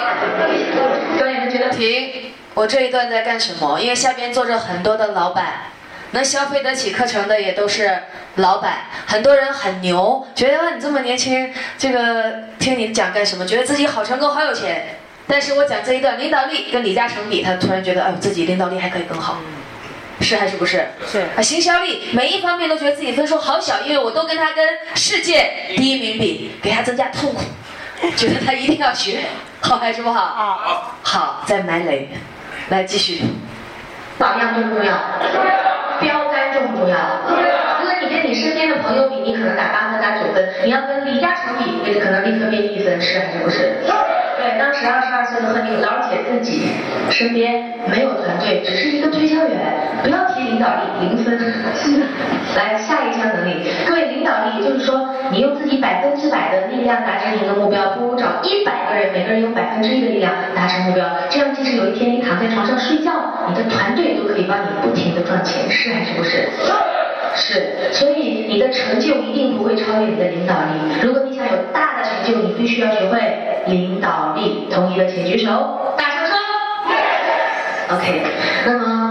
[1.19, 2.33] 各位，你们觉得停！
[2.55, 3.81] 我这一段在干什么？
[3.81, 5.65] 因为下边坐着很多的老板，
[6.13, 8.05] 能消费得起课程的也都是
[8.37, 8.85] 老板。
[9.07, 13.45] 很多人很牛，觉得哇你这么年轻，这个听你讲干什么？
[13.45, 14.99] 觉得自己好成功，好有钱。
[15.27, 19.39] 但是我讲这一段领导力跟李嘉诚比，他突然觉得，哎呦，自己领导力还可以更好，
[20.21, 20.87] 是还是不是？
[21.11, 27.43] 是啊，行销力每一方面都觉得自己分数好小，因为我都跟他跟世界第一名比，给他增加痛苦，
[28.17, 29.21] 觉得他一定要学，
[29.61, 30.21] 好还是不好？
[30.21, 32.09] 好，好，再埋雷，
[32.71, 33.23] 来继续。
[34.19, 34.93] 榜样重不重要？
[36.01, 36.97] 标杆重不重要？
[37.29, 43.77] 如果你跟你身边的朋友比，你可能打八分、打九分；你要跟李嘉诚比，你可能立刻变一分，是还是不是？
[44.37, 46.71] 对，当时二十二岁的贺宁了解自己
[47.11, 51.39] 身边没有团队，只是一个推销员，不要提领导力，零分。
[52.57, 63.13] 来，下一项能力，各位领导力，也就是说，你用自己百分之百的力量达成一个目标，不如找一百个人，每个人用百分之一的力量达成目标，这样即使有一天你躺在床上睡觉，
[63.49, 66.49] 你的团队都可以帮你不停的赚钱，是还是不是？
[67.37, 71.01] 是，所以你的成就一定不会超越你的领导力。
[71.01, 73.21] 如果你想有大的成就，你必须要学会
[73.67, 74.67] 领导力。
[74.69, 76.37] 同意的请举手，大声说。
[77.93, 78.23] OK，
[78.67, 79.10] 那么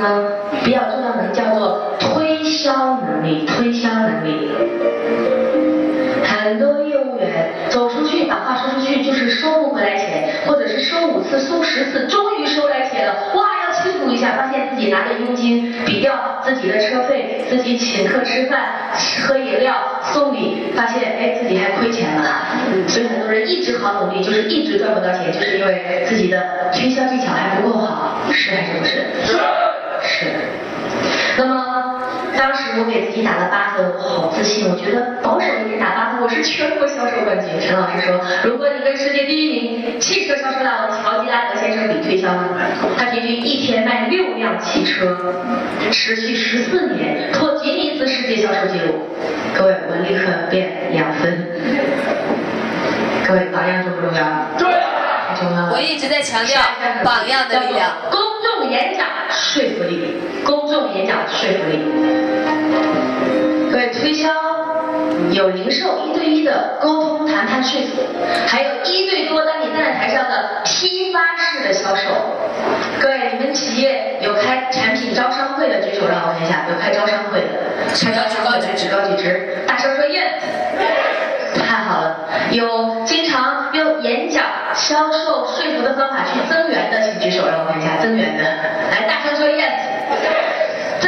[0.00, 0.24] 呢，
[0.64, 4.50] 比较重要的叫做推销能力，推销能力。
[6.22, 16.12] 很多业务员走出去把话说出去，就是收不回来钱，或者是收五次、收十次，终于收来钱了，哇，要庆祝一下，发现自己拿着佣金比掉
[16.44, 18.60] 自己的车费，自己请客吃饭、
[19.22, 19.74] 喝饮料、
[20.12, 22.46] 送礼，发现哎自己还亏钱了。
[22.88, 28.90] 所以很多人一直好努力，就是一直赚不到钱，就是因为自己的推销技巧还不够好，是还是不是
[29.24, 29.36] 是？
[30.20, 30.26] 是。
[31.38, 32.02] 那么
[32.36, 37.48] 当时我给自己打了八分，我好自信，我觉得保守一点打八分，我是全国销售冠军。
[37.60, 42.28] 陈老师说，如果你跟世界第一名汽车销售大王乔吉拉德先生比推销，
[42.98, 45.34] 他平均一天卖六辆汽车，
[45.90, 49.08] 持续十四年，破吉尼斯世界销售纪录。
[49.56, 51.46] 各位，我立刻变两分。
[53.26, 54.22] 各位，榜样重不重要？
[55.72, 56.60] 我一直在强调
[57.02, 57.96] 榜样的力量。
[58.10, 61.80] 公众演讲说服力，公众演讲说服力。
[63.70, 64.28] 各位，推销
[65.32, 68.02] 有零售一对一的沟通谈判说服，
[68.46, 72.10] 还有一对多当你站在台上的批发式的销售。
[73.00, 77.46] 各位，你们企业有开产品招商会的举手，让我看一下，有开招商会的，
[77.94, 80.42] 开招商会的举高举直，大声说 yes。
[81.58, 82.99] 太好了，有
[84.90, 88.42] 销售、说服的方法去增援的，请举手让我看一下增援的。
[88.42, 89.70] 来，大声说 yes。
[90.98, 91.06] 在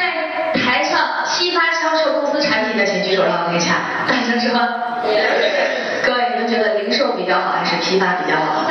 [0.54, 3.74] 台上批发销售公司产品的，请举手让我看一下，
[4.06, 4.54] 大声说。
[6.06, 8.70] 各位，你们觉得零售比较好还是批发比较好？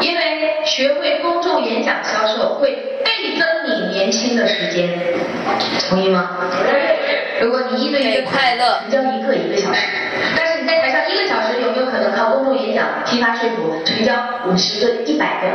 [0.00, 0.20] 因为
[0.66, 2.70] 学会公众演讲销售会
[3.02, 4.90] 倍增你年轻的时间，
[5.88, 6.36] 同意吗？
[7.40, 9.86] 如果你一对一的快乐成交一个一个小时，
[10.36, 14.14] 但是你在台上一个小时，有没有可能靠公众演讲、批发说服成交
[14.46, 15.48] 五十个、一百个？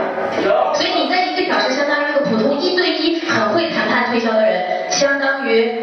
[0.45, 5.73] 有所以你在一个小时，相当于一个普通一对一很会谈判推销的人，相当于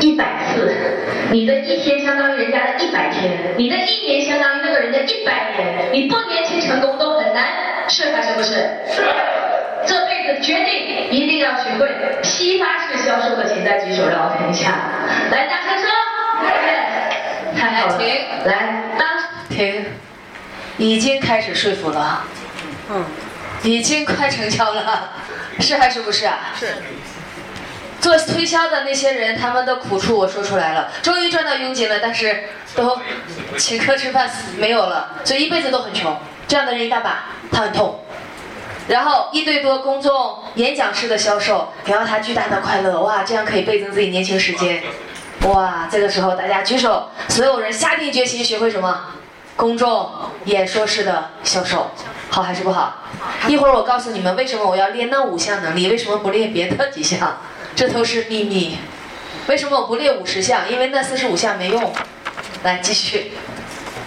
[0.00, 0.76] 一百次，
[1.30, 7.46] 你的一天相当于人家的一百天，你的一年相当于那个人的一百年，你不年轻成功都很难，
[7.88, 8.52] 是还是不是？
[8.90, 9.02] 是。
[9.86, 11.88] 这辈子决定一定要学会
[12.22, 14.70] 批发式销售的，请在举手让我看一下。
[15.30, 15.88] 来，大声说。
[17.56, 17.98] 太好了。
[17.98, 18.06] 停。
[18.44, 18.56] 来，
[18.98, 19.04] 啊，
[19.48, 19.86] 停。
[20.78, 22.24] 已经开始说服了。
[22.90, 23.04] 嗯。
[23.62, 25.12] 已经快成交了，
[25.60, 26.52] 是还是不是啊？
[26.58, 26.74] 是。
[28.00, 32.98] 做推销的那些人，他们的苦处我说出来了，终于赚到佣金了，但是都
[33.56, 36.18] 请客吃饭没有了，所以一辈子都很穷。
[36.48, 38.00] 这样的人一大把，他很痛。
[38.88, 44.82] 然后一对多公众演讲式的销售，给到他巨大的快乐，哇，这样可以倍增自己年轻时间。
[45.48, 49.06] 哇，这个时候大家举手，所有人下定决心学会什么？
[49.56, 50.08] 公众
[50.44, 51.90] 演说式的销售，
[52.30, 52.96] 好还是不好？
[53.48, 57.38] 一会儿我告诉你们为什么我要练那五项能力，为什么不练别的几项？
[57.74, 58.78] 这都是秘密。
[59.48, 60.70] 为什么我不练五十项？
[60.70, 61.92] 因为那四十五项没用。
[62.62, 63.32] 来继续。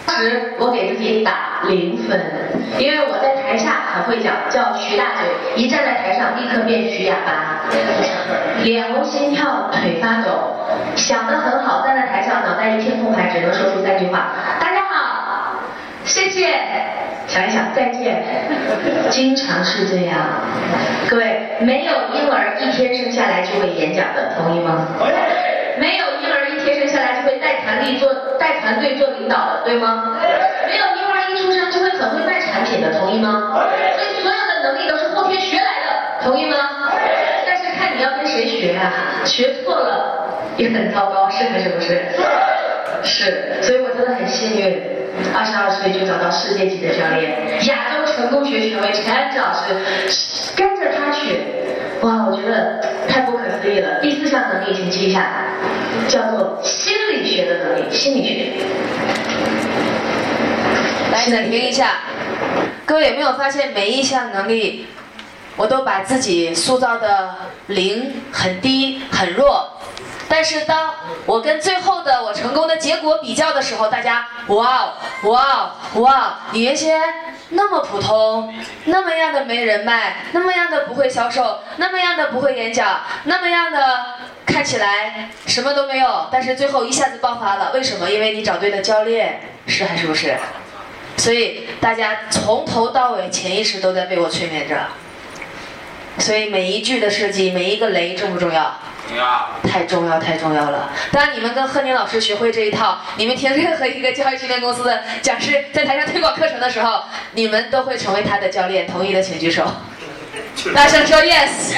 [0.05, 2.19] 当时我给自己打零分，
[2.77, 7.61] 因为我在台下很会讲，叫徐大嘴，一站在台上立刻变徐哑巴，
[8.63, 15.59] 脸红心跳腿发抖，想的很好，站在台上脑袋一片空白，只能说出三句话：大家好，
[16.03, 16.55] 谢谢。
[17.27, 18.23] 想一想，再见。
[19.09, 20.15] 经常是这样。
[21.09, 24.87] 各位，没有婴儿一天生下来就会演讲的，同意吗？
[25.79, 30.17] 没有婴儿一天生下来就会带团队做带团队做领导的，对吗？
[30.65, 33.53] 没有婴儿一出生就会很会卖产品的，同意吗？
[33.95, 36.57] 所以所有的能力都是后天学来的，同意吗？
[37.45, 38.91] 但是看你要跟谁学啊，
[39.23, 42.01] 学错了也很糟糕，是还是不是？
[43.03, 44.81] 是，所以我真的很幸运。
[45.33, 49.73] 二十二岁就找到世界级的教练，亚洲成功学权威陈安之老师，
[50.57, 51.37] 跟着他学，
[52.01, 54.01] 哇，我觉得太不可思议了。
[54.01, 55.25] 第四项能力，请记一下，
[56.07, 58.53] 叫做心理学的能力，心理学。
[61.11, 62.01] 来，暂停一下，
[62.85, 64.85] 各位有没有发现每一项能力，
[65.55, 67.35] 我都把自己塑造的
[67.67, 69.71] 零很低很弱。
[70.27, 70.91] 但是当
[71.27, 74.93] 我跟最后的我成功的结果比较的时候，大家哇哦
[75.29, 76.33] 哇哦哇哦！
[76.51, 76.99] 你原先
[77.49, 78.51] 那么普通，
[78.85, 84.05] 那么样的没人脉，那么样的不会销售，那么样的不会演讲，那么样的
[84.47, 87.71] 看起来什么都没有，但是最后一下子爆发了。
[87.75, 88.09] 为什么？
[88.09, 90.35] 因为你找对了教练，是还是不是？
[91.17, 94.75] 所以大家从头到尾潜意识都在被我催眠着。
[96.17, 98.79] 所以每一句的设计，每一个雷重不重要？
[99.07, 100.89] 重要，太重要，太重要了。
[101.11, 108.87] 当你们跟贺宁老师学会这一套，你们听任何一个教育训练公司的讲师在台上推广课程的时候，你们都会成为他的教练。
[108.87, 109.63] 同意的请举手。
[110.73, 111.75] 大声说 yes。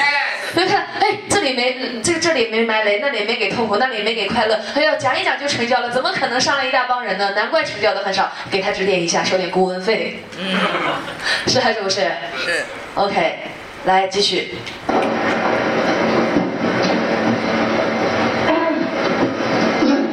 [0.58, 4.58] 哎，这里没这这里没埋雷，那里没给痛苦，那里没给快乐。
[4.74, 7.32] 哎呦，讲一讲就成交了，怎么可能上来一大帮人呢？
[7.36, 8.32] 难怪成交的很少。
[8.50, 10.22] 给他指点一下，收点顾问费。
[10.38, 10.56] 嗯，
[11.46, 12.00] 是还是不是？
[12.42, 12.64] 是。
[12.94, 13.38] OK，
[13.88, 14.48] 来继续。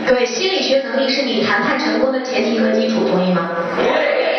[0.08, 3.50] 各位，心理学能力是你谈判成功的前提和基础，同意吗？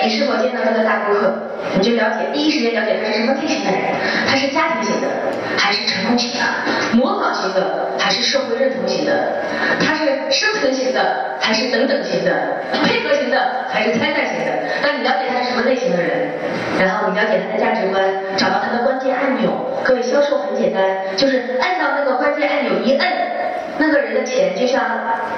[0.06, 1.34] 你是否见到这个大顾客，
[1.74, 3.90] 你就了解，第一时间了解他是什么类型的人，
[4.24, 5.08] 他是家庭型的，
[5.58, 6.46] 还是成功型的，
[6.92, 9.42] 模仿型的，还是社会认同型的，
[9.84, 12.30] 他是生存型的，还是等等型的，
[12.84, 14.52] 配合型的，还是参赛型的？
[14.80, 16.30] 当你了解他是什么类型的人，
[16.78, 18.00] 然后你了解他的价值观，
[18.36, 19.50] 找到他的关键按钮。
[19.82, 23.08] 各位，销售很简单，就是按到那个关键按钮一摁。
[23.78, 24.82] 那个人的钱就像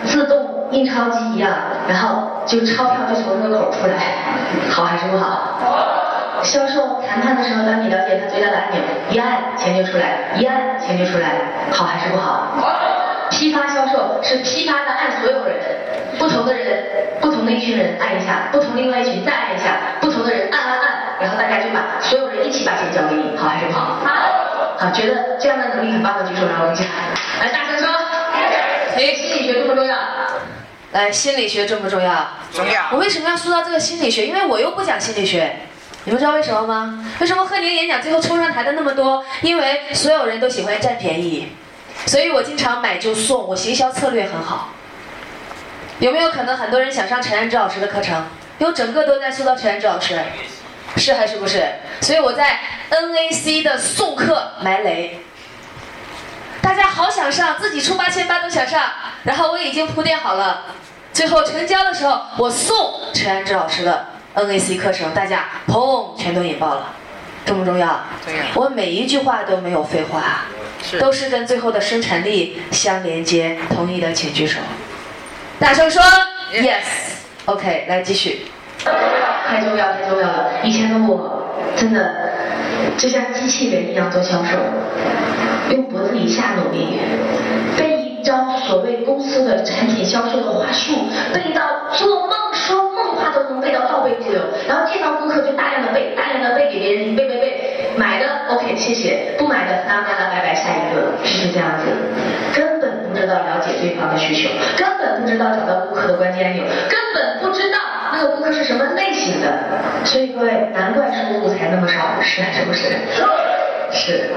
[0.05, 1.51] 自动印钞机一样，
[1.88, 3.96] 然后就钞票就从那个口出来，
[4.70, 5.59] 好还是不好？
[6.42, 11.33] 销售谈判的时候，当你了解他最大的按钮，一按钱就出来，一按钱就出来，
[11.72, 12.55] 好还是不好？
[13.31, 15.57] 批发销售是批发的按所有人，
[16.18, 16.84] 不同的人，
[17.20, 20.89] 不同的一群人按一下，不同另外一群再按一下，不同的人按按按，
[21.20, 23.97] 然后大家就把所有人一起把钱交给你，好还是不好？
[24.05, 24.12] 好，
[24.78, 26.84] 好，觉得这样的能力很棒的举手让我一下，
[27.43, 27.97] 来大声说。
[28.99, 29.96] 哎，心理学重不重要？
[30.90, 32.30] 来，心理学重不重要？
[32.53, 32.88] 重要。
[32.90, 34.26] 我为什么要塑造这个心理学？
[34.26, 35.55] 因为我又不讲心理学。
[36.03, 37.07] 你们知道为什么吗？
[37.20, 39.24] 为什么贺宁演讲最后冲上台的那么多？
[39.42, 41.53] 因为所有人都喜欢占便宜，
[42.07, 44.70] 所以我经常买就送，我行销策略很好。
[46.01, 48.26] 有没有可能很多人想上陈安之老师的课程？
[48.59, 50.18] 因为整个都在塑造陈安之老师，
[50.96, 51.64] 是还是不是？
[52.01, 52.59] 所以我在
[52.90, 55.20] NAC 的送课埋雷。
[56.61, 58.82] 大家好想上，自己出八千八都想上，
[59.24, 60.64] 然后我已经铺垫好了，
[61.12, 62.76] 最后成交的时候我送
[63.14, 66.94] 陈安之老师的 NAC 课程，大家砰全都引爆了，
[67.46, 68.00] 重不重要？
[68.24, 68.42] 重要。
[68.54, 70.42] 我每一句话都没有废话，
[70.98, 73.59] 都是跟最后的生产力相连接。
[73.70, 74.61] 同意的请举手。
[75.59, 76.02] 大声说
[76.52, 76.84] yes。
[77.46, 78.46] OK，来继续。
[78.84, 80.50] 太重要，太重要了。
[80.62, 82.32] 以前的我真的
[82.96, 84.59] 就像机器人一样做销售，
[85.71, 86.99] 用脖子以下努力，
[87.77, 90.95] 背一招所谓公司的产品销售的话术，
[91.33, 91.62] 背到
[91.93, 101.85] 做梦说梦话都能背到倒背如流，然后见到顾客就大量的背，大量的背给别人，背背背，买的 OK 谢谢，不买的那那那拜拜下一个，是不是这样子，
[102.55, 107.79] 根本不知道了解对方的需求，根本不知道找到顾客的关键按钮，根本不知道。
[108.11, 109.53] 那个顾客是什么类型的？
[110.03, 112.89] 所以各位，难怪收入才那么少，是还是不是？
[113.91, 114.30] 是。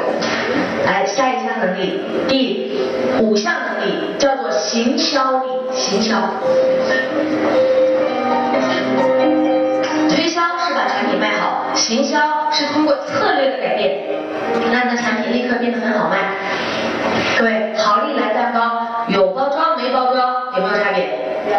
[0.85, 2.79] 来，下一项能力，第
[3.19, 6.15] 五项能力叫做行销力，行销。
[10.09, 14.05] 推销是把产品卖好，行销是通过策略的改变，
[14.71, 16.17] 让你的产品立刻变得很好卖。
[17.37, 21.07] 各位，好利来蛋糕有包装没包装，有没有差别？
[21.49, 21.55] 有。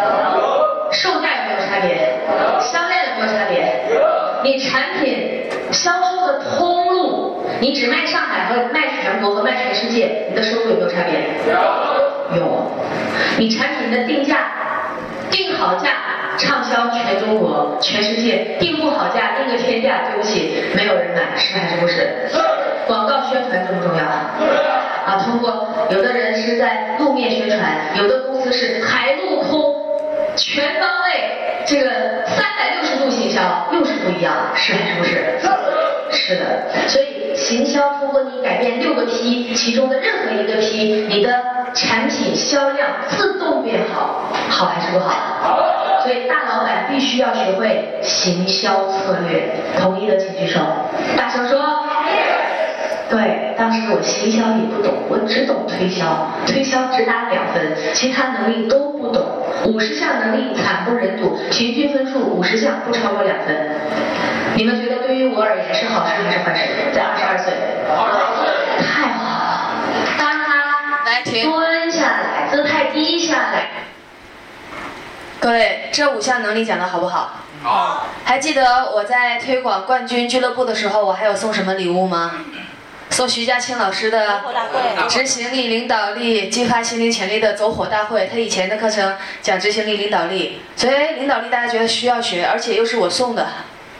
[0.91, 1.59] 售价有没有。
[1.63, 2.19] 差别，
[2.61, 3.55] 销量有没有差别？
[4.43, 7.22] 你产品销售的通路，
[7.59, 11.13] 你只卖上海和卖全国和卖全世界，你的收入有没有差别？
[11.47, 12.39] 有。
[12.39, 12.71] 有。
[13.37, 14.37] 你产品的定价，
[15.31, 15.89] 定好价
[16.37, 22.27] 畅销全中国、全世界，定不好价定个天价，对不起，没有人买，是还是不是？
[22.29, 22.39] 是。
[22.85, 24.03] 广告宣传重不重要？
[24.03, 27.61] 啊，通过有的人是在路面宣传，
[27.95, 29.73] 有的公司是海陆空
[30.35, 31.39] 全方位。
[31.65, 31.89] 这个
[32.25, 35.39] 三百六十度行销又是不一样，是还是不是？
[36.13, 41.43] 是的，所以行销通过你改变六个 P 其中的任何一个 P，你的
[41.73, 45.09] 产品销量自动变好，好还是不好？
[45.41, 45.59] 好。
[46.03, 50.59] 所以大老板必须要学会行销策略，同意的请举手，
[51.17, 51.59] 大声说。
[53.09, 57.61] 对，当时我行销也不懂，我只懂推销，推销只打两分，
[57.93, 59.23] 其他能力都不懂。
[59.65, 63.55] 五十项能力惨不忍睹，平均分数五十项不超过两分。
[64.55, 66.91] 你们觉得对于我而言是好事还是坏事？
[66.93, 67.53] 在二十二岁，
[68.85, 69.71] 太好了。
[70.17, 73.69] 当他来蹲下来，姿态低下来。
[75.39, 77.33] 各位，这五项能力讲的好不好？
[77.63, 78.07] 好。
[78.23, 82.31] 还记得我在推广冠军俱乐部的时候，我还有送什么礼物吗？
[83.09, 84.41] 送徐佳清老师的
[85.07, 88.29] 执行力、领导力、激发心灵潜力的走火大会。
[88.31, 93.47] 他以前的课程讲执行力、领导力，所以领导力大家觉得需要学，而且又是我送的，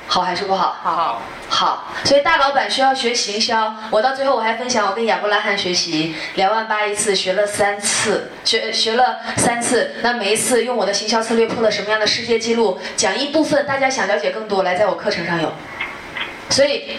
[0.08, 0.76] 好还是不好？
[0.82, 1.86] 好，好。
[2.04, 3.76] 所以大老板需要学行销。
[3.89, 9.95] 我到最后我还分享，我跟亚伯拉罕学习两万八一次，学了三次，学学了三次。
[10.01, 12.80] 那每一次用我的行销策略破了什么样的世界纪录？
[12.95, 15.51] 讲一部分，大家想了解更多，来在我课程上有。
[16.49, 16.97] 所以。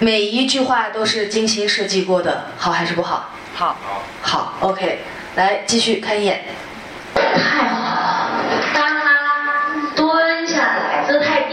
[0.00, 3.30] 每一句话都是精心设计过的，好还是不好？
[3.54, 3.76] 好，
[4.20, 4.98] 好，OK，
[5.36, 6.42] 来继续看一眼，
[7.14, 7.73] 太好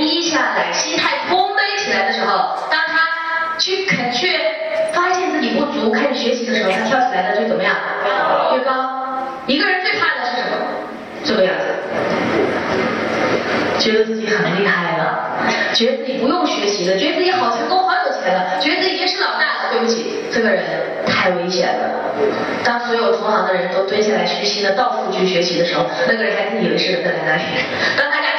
[0.02, 4.28] 低下来，心态空杯起来的时候，当他去肯去
[4.94, 7.76] 发现自己不足，开始学习的时候，他跳起来的就怎么样？
[8.54, 8.72] 越高。
[9.46, 10.58] 一个人最怕的是什么？
[11.24, 11.66] 这个样子，
[13.80, 15.38] 觉得自己很厉害了，
[15.74, 17.88] 觉得自己不用学习了，觉得自己好成功。
[17.88, 20.64] 好有钱了觉得自己已经是老大了，对不起，这个人
[21.06, 21.90] 太危险了。
[22.64, 27.44] 当所有同行的人都蹲下来虚心的到处去学习的时候，那个人还自以为是的在那里。
[27.98, 28.38] 当大家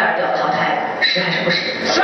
[0.00, 1.56] 名，就要淘汰了，是还是不是？
[1.92, 2.00] 是。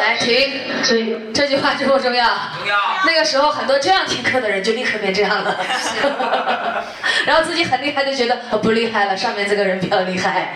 [0.00, 0.60] 来停。
[0.82, 2.26] 所以这句话重不重要？
[2.58, 2.76] 重要。
[3.04, 5.56] 那个时候很多这样听课的人就立刻变这样了。
[7.26, 10.54] 然后自己很厉害，就觉得不厉害了，上面这个人比较厉害，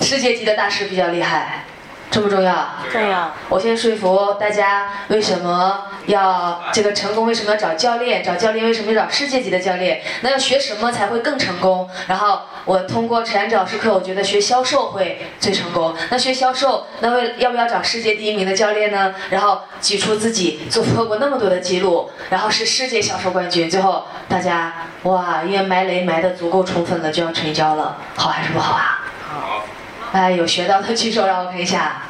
[0.00, 1.64] 世界级的大师比较厉害。
[2.10, 2.68] 重不重要？
[2.90, 3.30] 重要。
[3.48, 7.26] 我先说服大家，为什么要这个成功？
[7.26, 8.24] 为什么要找教练？
[8.24, 10.00] 找教练为什么要找世界级的教练？
[10.22, 11.88] 那要学什么才会更成功？
[12.06, 15.94] 然后我通过陈安老师课，我觉得学销售会最成功。
[16.08, 19.14] 那学销售，那为要不要找世界第一名的教练呢？
[19.28, 23.68] 然后举出自己做破过那么多的记录，然后是世界销售冠军。
[23.68, 29.04] 最后大家哇，因为埋雷埋的足够充分了，就要成交了，好还是不好啊？
[29.28, 29.64] 好。
[30.12, 32.02] 哎，有学到的举手，让我看一下。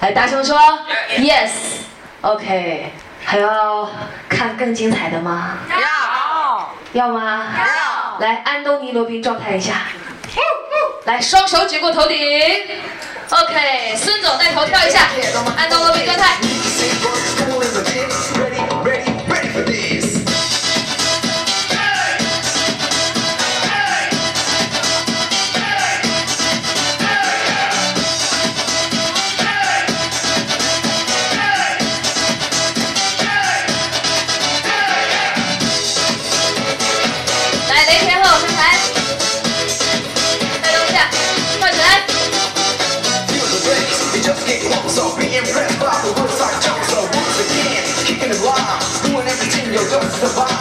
[0.00, 0.58] 来，大声说
[1.18, 1.50] ，yes。
[2.20, 2.92] OK，
[3.24, 3.90] 还要
[4.28, 5.58] 看更精彩的吗？
[5.70, 6.74] 要。
[6.92, 7.46] 要吗？
[7.56, 8.18] 要。
[8.18, 9.84] 来，安东尼罗宾状态一下。
[11.04, 12.18] 来，双手举过头顶。
[13.28, 15.08] OK，孙总带头跳一下。
[15.56, 16.36] 安东尼罗宾状态。
[44.88, 46.86] So be impressed by the Woodstock Jones.
[46.88, 50.55] So once again, kicking the line, doing everything your guts is about.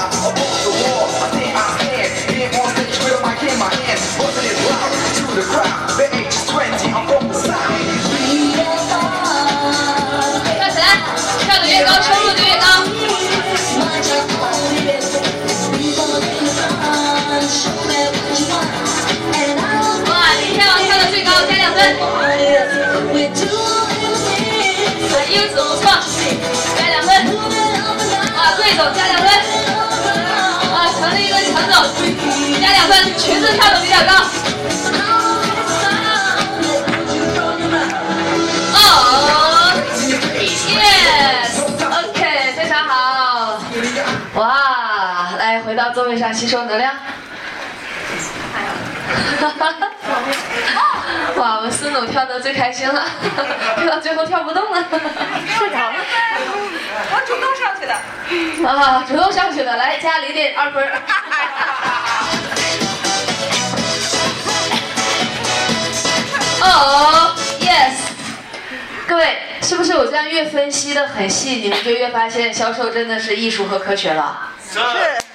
[33.18, 34.14] 裙子跳的比较高。
[38.74, 38.80] 哦
[40.68, 42.20] ，yes，OK，
[42.56, 43.60] 非常好。
[44.36, 46.94] 哇，来回到座位上吸收能量。
[51.38, 53.04] 哇，我们思努跳的最开心了，
[53.78, 54.84] 跳到最后跳不动了，
[55.58, 55.96] 睡着了。
[57.12, 57.94] 我主动上去的。
[58.68, 60.84] 啊，主动上去的，来加零点二分。
[66.66, 67.94] 哦，yes，
[69.08, 74.38] 各位，是不是我这样越分析的很细，你们就越发现销售真的是艺术和科学了？
[74.72, 74.80] 是。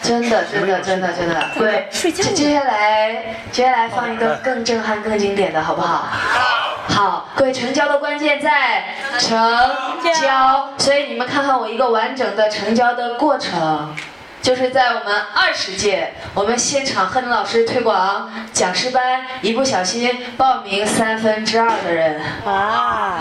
[0.03, 1.51] 真的，真的，真的，真的。
[1.57, 6.09] 对，接接下来，接下来放一个更震撼、更经典的，好不好？
[6.89, 8.83] 好，各位，成交的关键在
[9.21, 9.39] 成
[10.03, 13.95] 交，所以你们看看我一个完整的成交的过程，
[14.43, 23.19] 就是在我们二十届，我们现场贺能老师推广讲师班，一不小心报名三分之二的人，哇。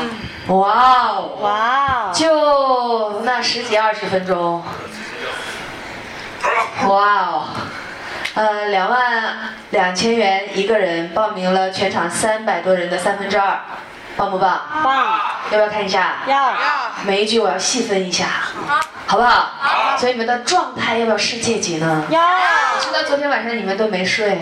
[0.47, 2.11] 哇哦，哇！
[2.11, 4.63] 就那十几二十分钟。
[6.87, 7.43] 哇哦，
[8.33, 13.59] 呃，两万两千元一个人报名了全场三百多人的三分之二，
[14.19, 14.59] 棒不棒？
[14.83, 15.21] 棒！
[15.49, 16.17] 要不要看一下？
[16.27, 16.53] 要
[17.05, 18.25] 每一句我要细分一下，
[19.07, 19.97] 好不好？
[19.97, 22.03] 所以你们的状态要不要世界级呢？
[22.09, 22.19] 要！
[22.21, 24.37] 我知道昨天晚上你们都没睡，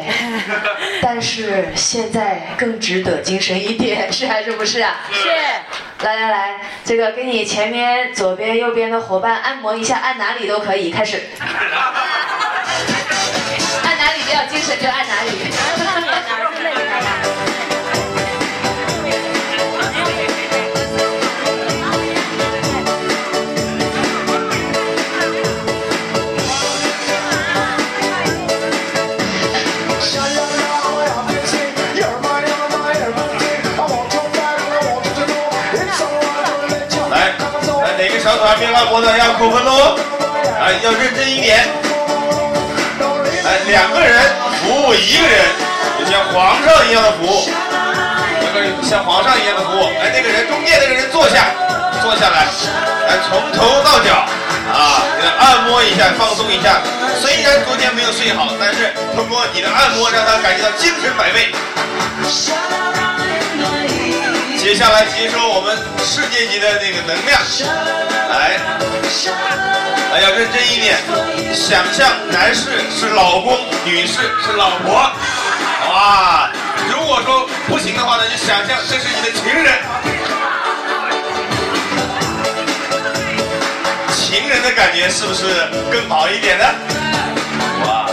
[1.00, 4.96] 但是现在更值得精神一点，是还是不是啊？
[5.14, 5.30] 是。
[6.04, 11.22] 来来来，这个给你前面、左边、右边的伙伴按摩一下，按哪里都可以，开始。
[13.84, 15.30] 按哪里比较精神就按哪里。
[38.28, 39.96] 小团边按摩的要扣分喽？
[40.60, 41.64] 哎，要认真一点。
[43.46, 44.20] 哎，两个人
[44.60, 45.46] 服务一个人，
[45.98, 47.48] 就像皇上一样的服务，
[48.44, 49.86] 那个像皇上一样的服务。
[50.04, 51.56] 哎，那个人中间那个人坐下，
[52.04, 52.48] 坐下来，
[53.08, 54.12] 哎，从头到脚
[54.76, 56.82] 啊，给他按摩一下，放松一下。
[57.22, 61.56] 虽然昨天没有睡好，但是通过你的按摩，让他感觉到精神百倍。
[64.68, 67.40] 接下来接收我们世界级的那个能量，
[68.30, 68.60] 来，
[70.12, 70.98] 来要认真一点，
[71.56, 75.10] 想象男士是老公，女士是老婆，
[75.88, 76.52] 哇！
[76.90, 79.74] 如果说不行的话呢，就想象这是你的情人，
[84.12, 85.46] 情人的感觉是不是
[85.90, 86.66] 更好一点呢？
[87.86, 88.06] 哇！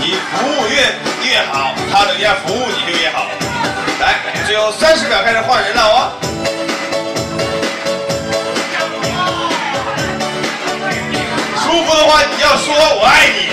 [0.00, 3.26] 你服务越越好，他人家服务你就越好。
[4.00, 4.14] 来，
[4.46, 6.12] 只有三十秒开始换人了哦。
[11.64, 13.47] 舒服的话，你要说我爱你。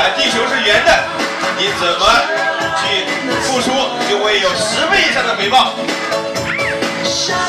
[0.00, 0.90] 来，地球是圆的，
[1.58, 2.08] 你怎么
[2.80, 3.04] 去
[3.42, 3.70] 付出，
[4.08, 5.74] 就会有十倍以上的回报。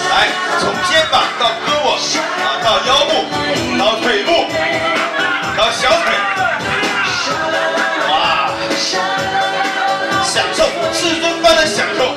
[0.09, 0.27] 来，
[0.59, 1.95] 从肩膀到胳膊，
[2.61, 3.23] 到腰部，
[3.79, 4.31] 到腿部，
[5.55, 6.11] 到小腿，
[8.09, 8.51] 哇，
[10.25, 12.15] 享受，至尊般的享受。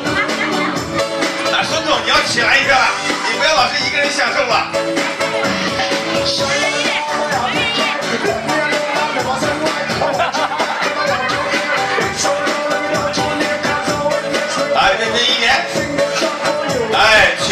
[1.53, 4.67] 那孙总，你要起来一下了，你不要老是一个人享受了。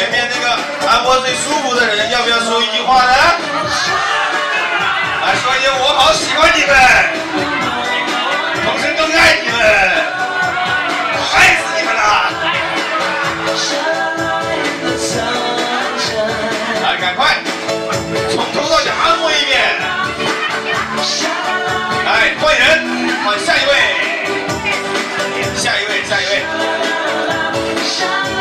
[0.03, 0.51] 前面那个
[0.89, 3.13] 按摩最舒服的人，要不要说一句话呢？
[5.23, 6.75] 来说一句，我好喜欢你们，
[8.65, 9.63] 同时更爱你们，
[11.37, 12.03] 爱死你们了。
[16.83, 17.39] 来，赶快，
[18.35, 19.55] 从头到脚按摩一遍。
[22.07, 22.69] 来，换人，
[23.25, 23.71] 换下一位，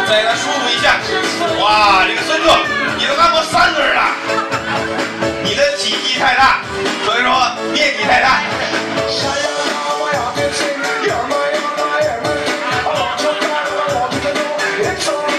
[0.08, 0.96] 再给舒服一下。
[1.60, 2.50] 哇这个孙子
[2.98, 4.02] 你都按摩三轮了
[5.44, 6.62] 你的体积太大
[7.06, 7.32] 所以说
[7.74, 8.42] 面积太大。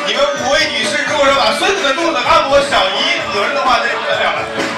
[0.06, 4.71] 你们五位女士如果说把孙子的肚子按摩小姨轮的话那就不得了了。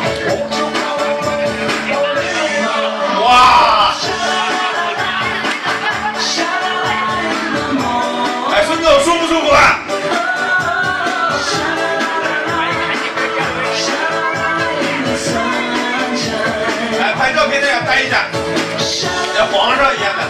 [19.54, 20.20] 皇上一样的。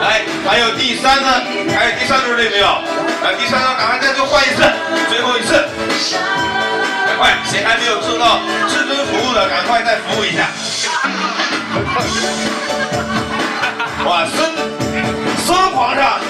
[0.00, 1.28] 来，还有第三呢？
[1.76, 2.66] 还有第三对有没有？
[2.66, 4.62] 啊，第三张赶快再就换一次，
[5.10, 5.52] 最后一次，
[7.06, 8.38] 赶快，谁还没有做到
[8.68, 10.46] 至尊服务的，赶快再服务一下。
[14.06, 14.50] 哇，孙
[15.44, 16.18] 孙皇上，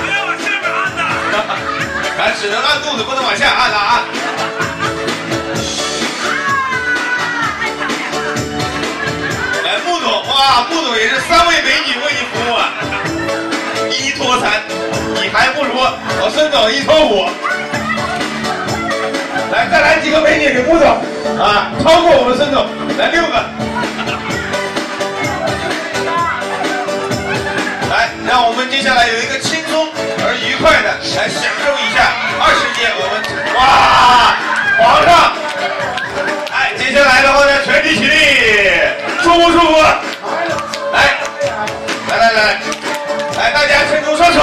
[0.00, 1.00] 不要往下面按呐！
[2.16, 4.02] 咱只能按肚子，不能往下按了啊。
[10.68, 12.72] 穆总也是三位美女为你服务啊，
[13.90, 14.62] 一拖三，
[15.14, 17.28] 你还不如我孙总一拖五。
[19.52, 20.88] 来，再来几个美女给穆总
[21.38, 22.66] 啊，超过我们孙总，
[22.98, 23.34] 来六个。
[27.90, 29.88] 来，让我们接下来有一个轻松
[30.24, 33.22] 而愉快的来享受一下二十届我们
[33.54, 34.34] 哇
[34.78, 35.32] 皇上。
[36.50, 38.16] 哎，接下来的话呢，全体起立，
[39.22, 39.76] 舒不舒服？
[42.32, 42.58] 来，来
[43.38, 44.40] 来，大家伸出双手，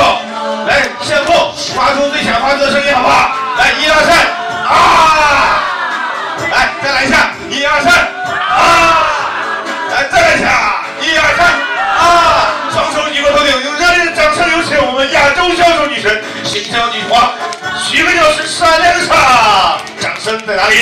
[0.67, 3.31] 来向后发出最响发出的声音，好不好？
[3.57, 4.15] 来，一二三，
[4.67, 4.71] 啊！
[6.49, 7.93] 来，再来一下，一二三，
[8.55, 8.61] 啊！
[9.91, 10.45] 来，再来一下，
[11.01, 11.45] 一二三，
[11.97, 12.01] 啊！
[12.71, 17.31] 双手举过头顶，用热烈的掌声有请我们亚洲销售女神、新疆女皇
[17.77, 20.75] 徐文老师闪亮的场，掌声在哪里？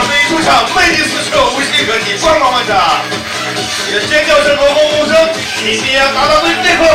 [0.00, 2.72] 来，何妮老师一出场，魅力四射，无懈可击，光芒万丈。
[3.86, 5.14] 你的尖叫声和轰轰声
[5.64, 6.86] 一定要达到最巅峰。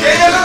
[0.00, 0.36] 尖叫声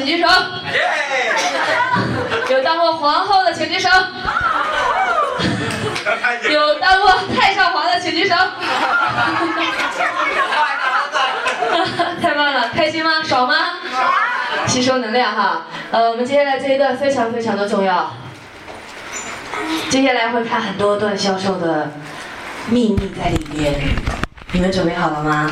[0.00, 0.28] 请举手，
[2.48, 3.86] 有当过皇后的请举手，
[6.50, 8.34] 有当过太上皇的请举手。
[12.22, 13.22] 太棒了，开心吗？
[13.22, 13.54] 爽吗？
[14.66, 15.66] 吸收能量哈。
[15.90, 18.10] 呃，我们接下来这一段非常非常的重要。
[19.90, 21.90] 接下来会看很多段销售的
[22.70, 23.74] 秘密在里面，
[24.52, 25.50] 你们准备好了吗？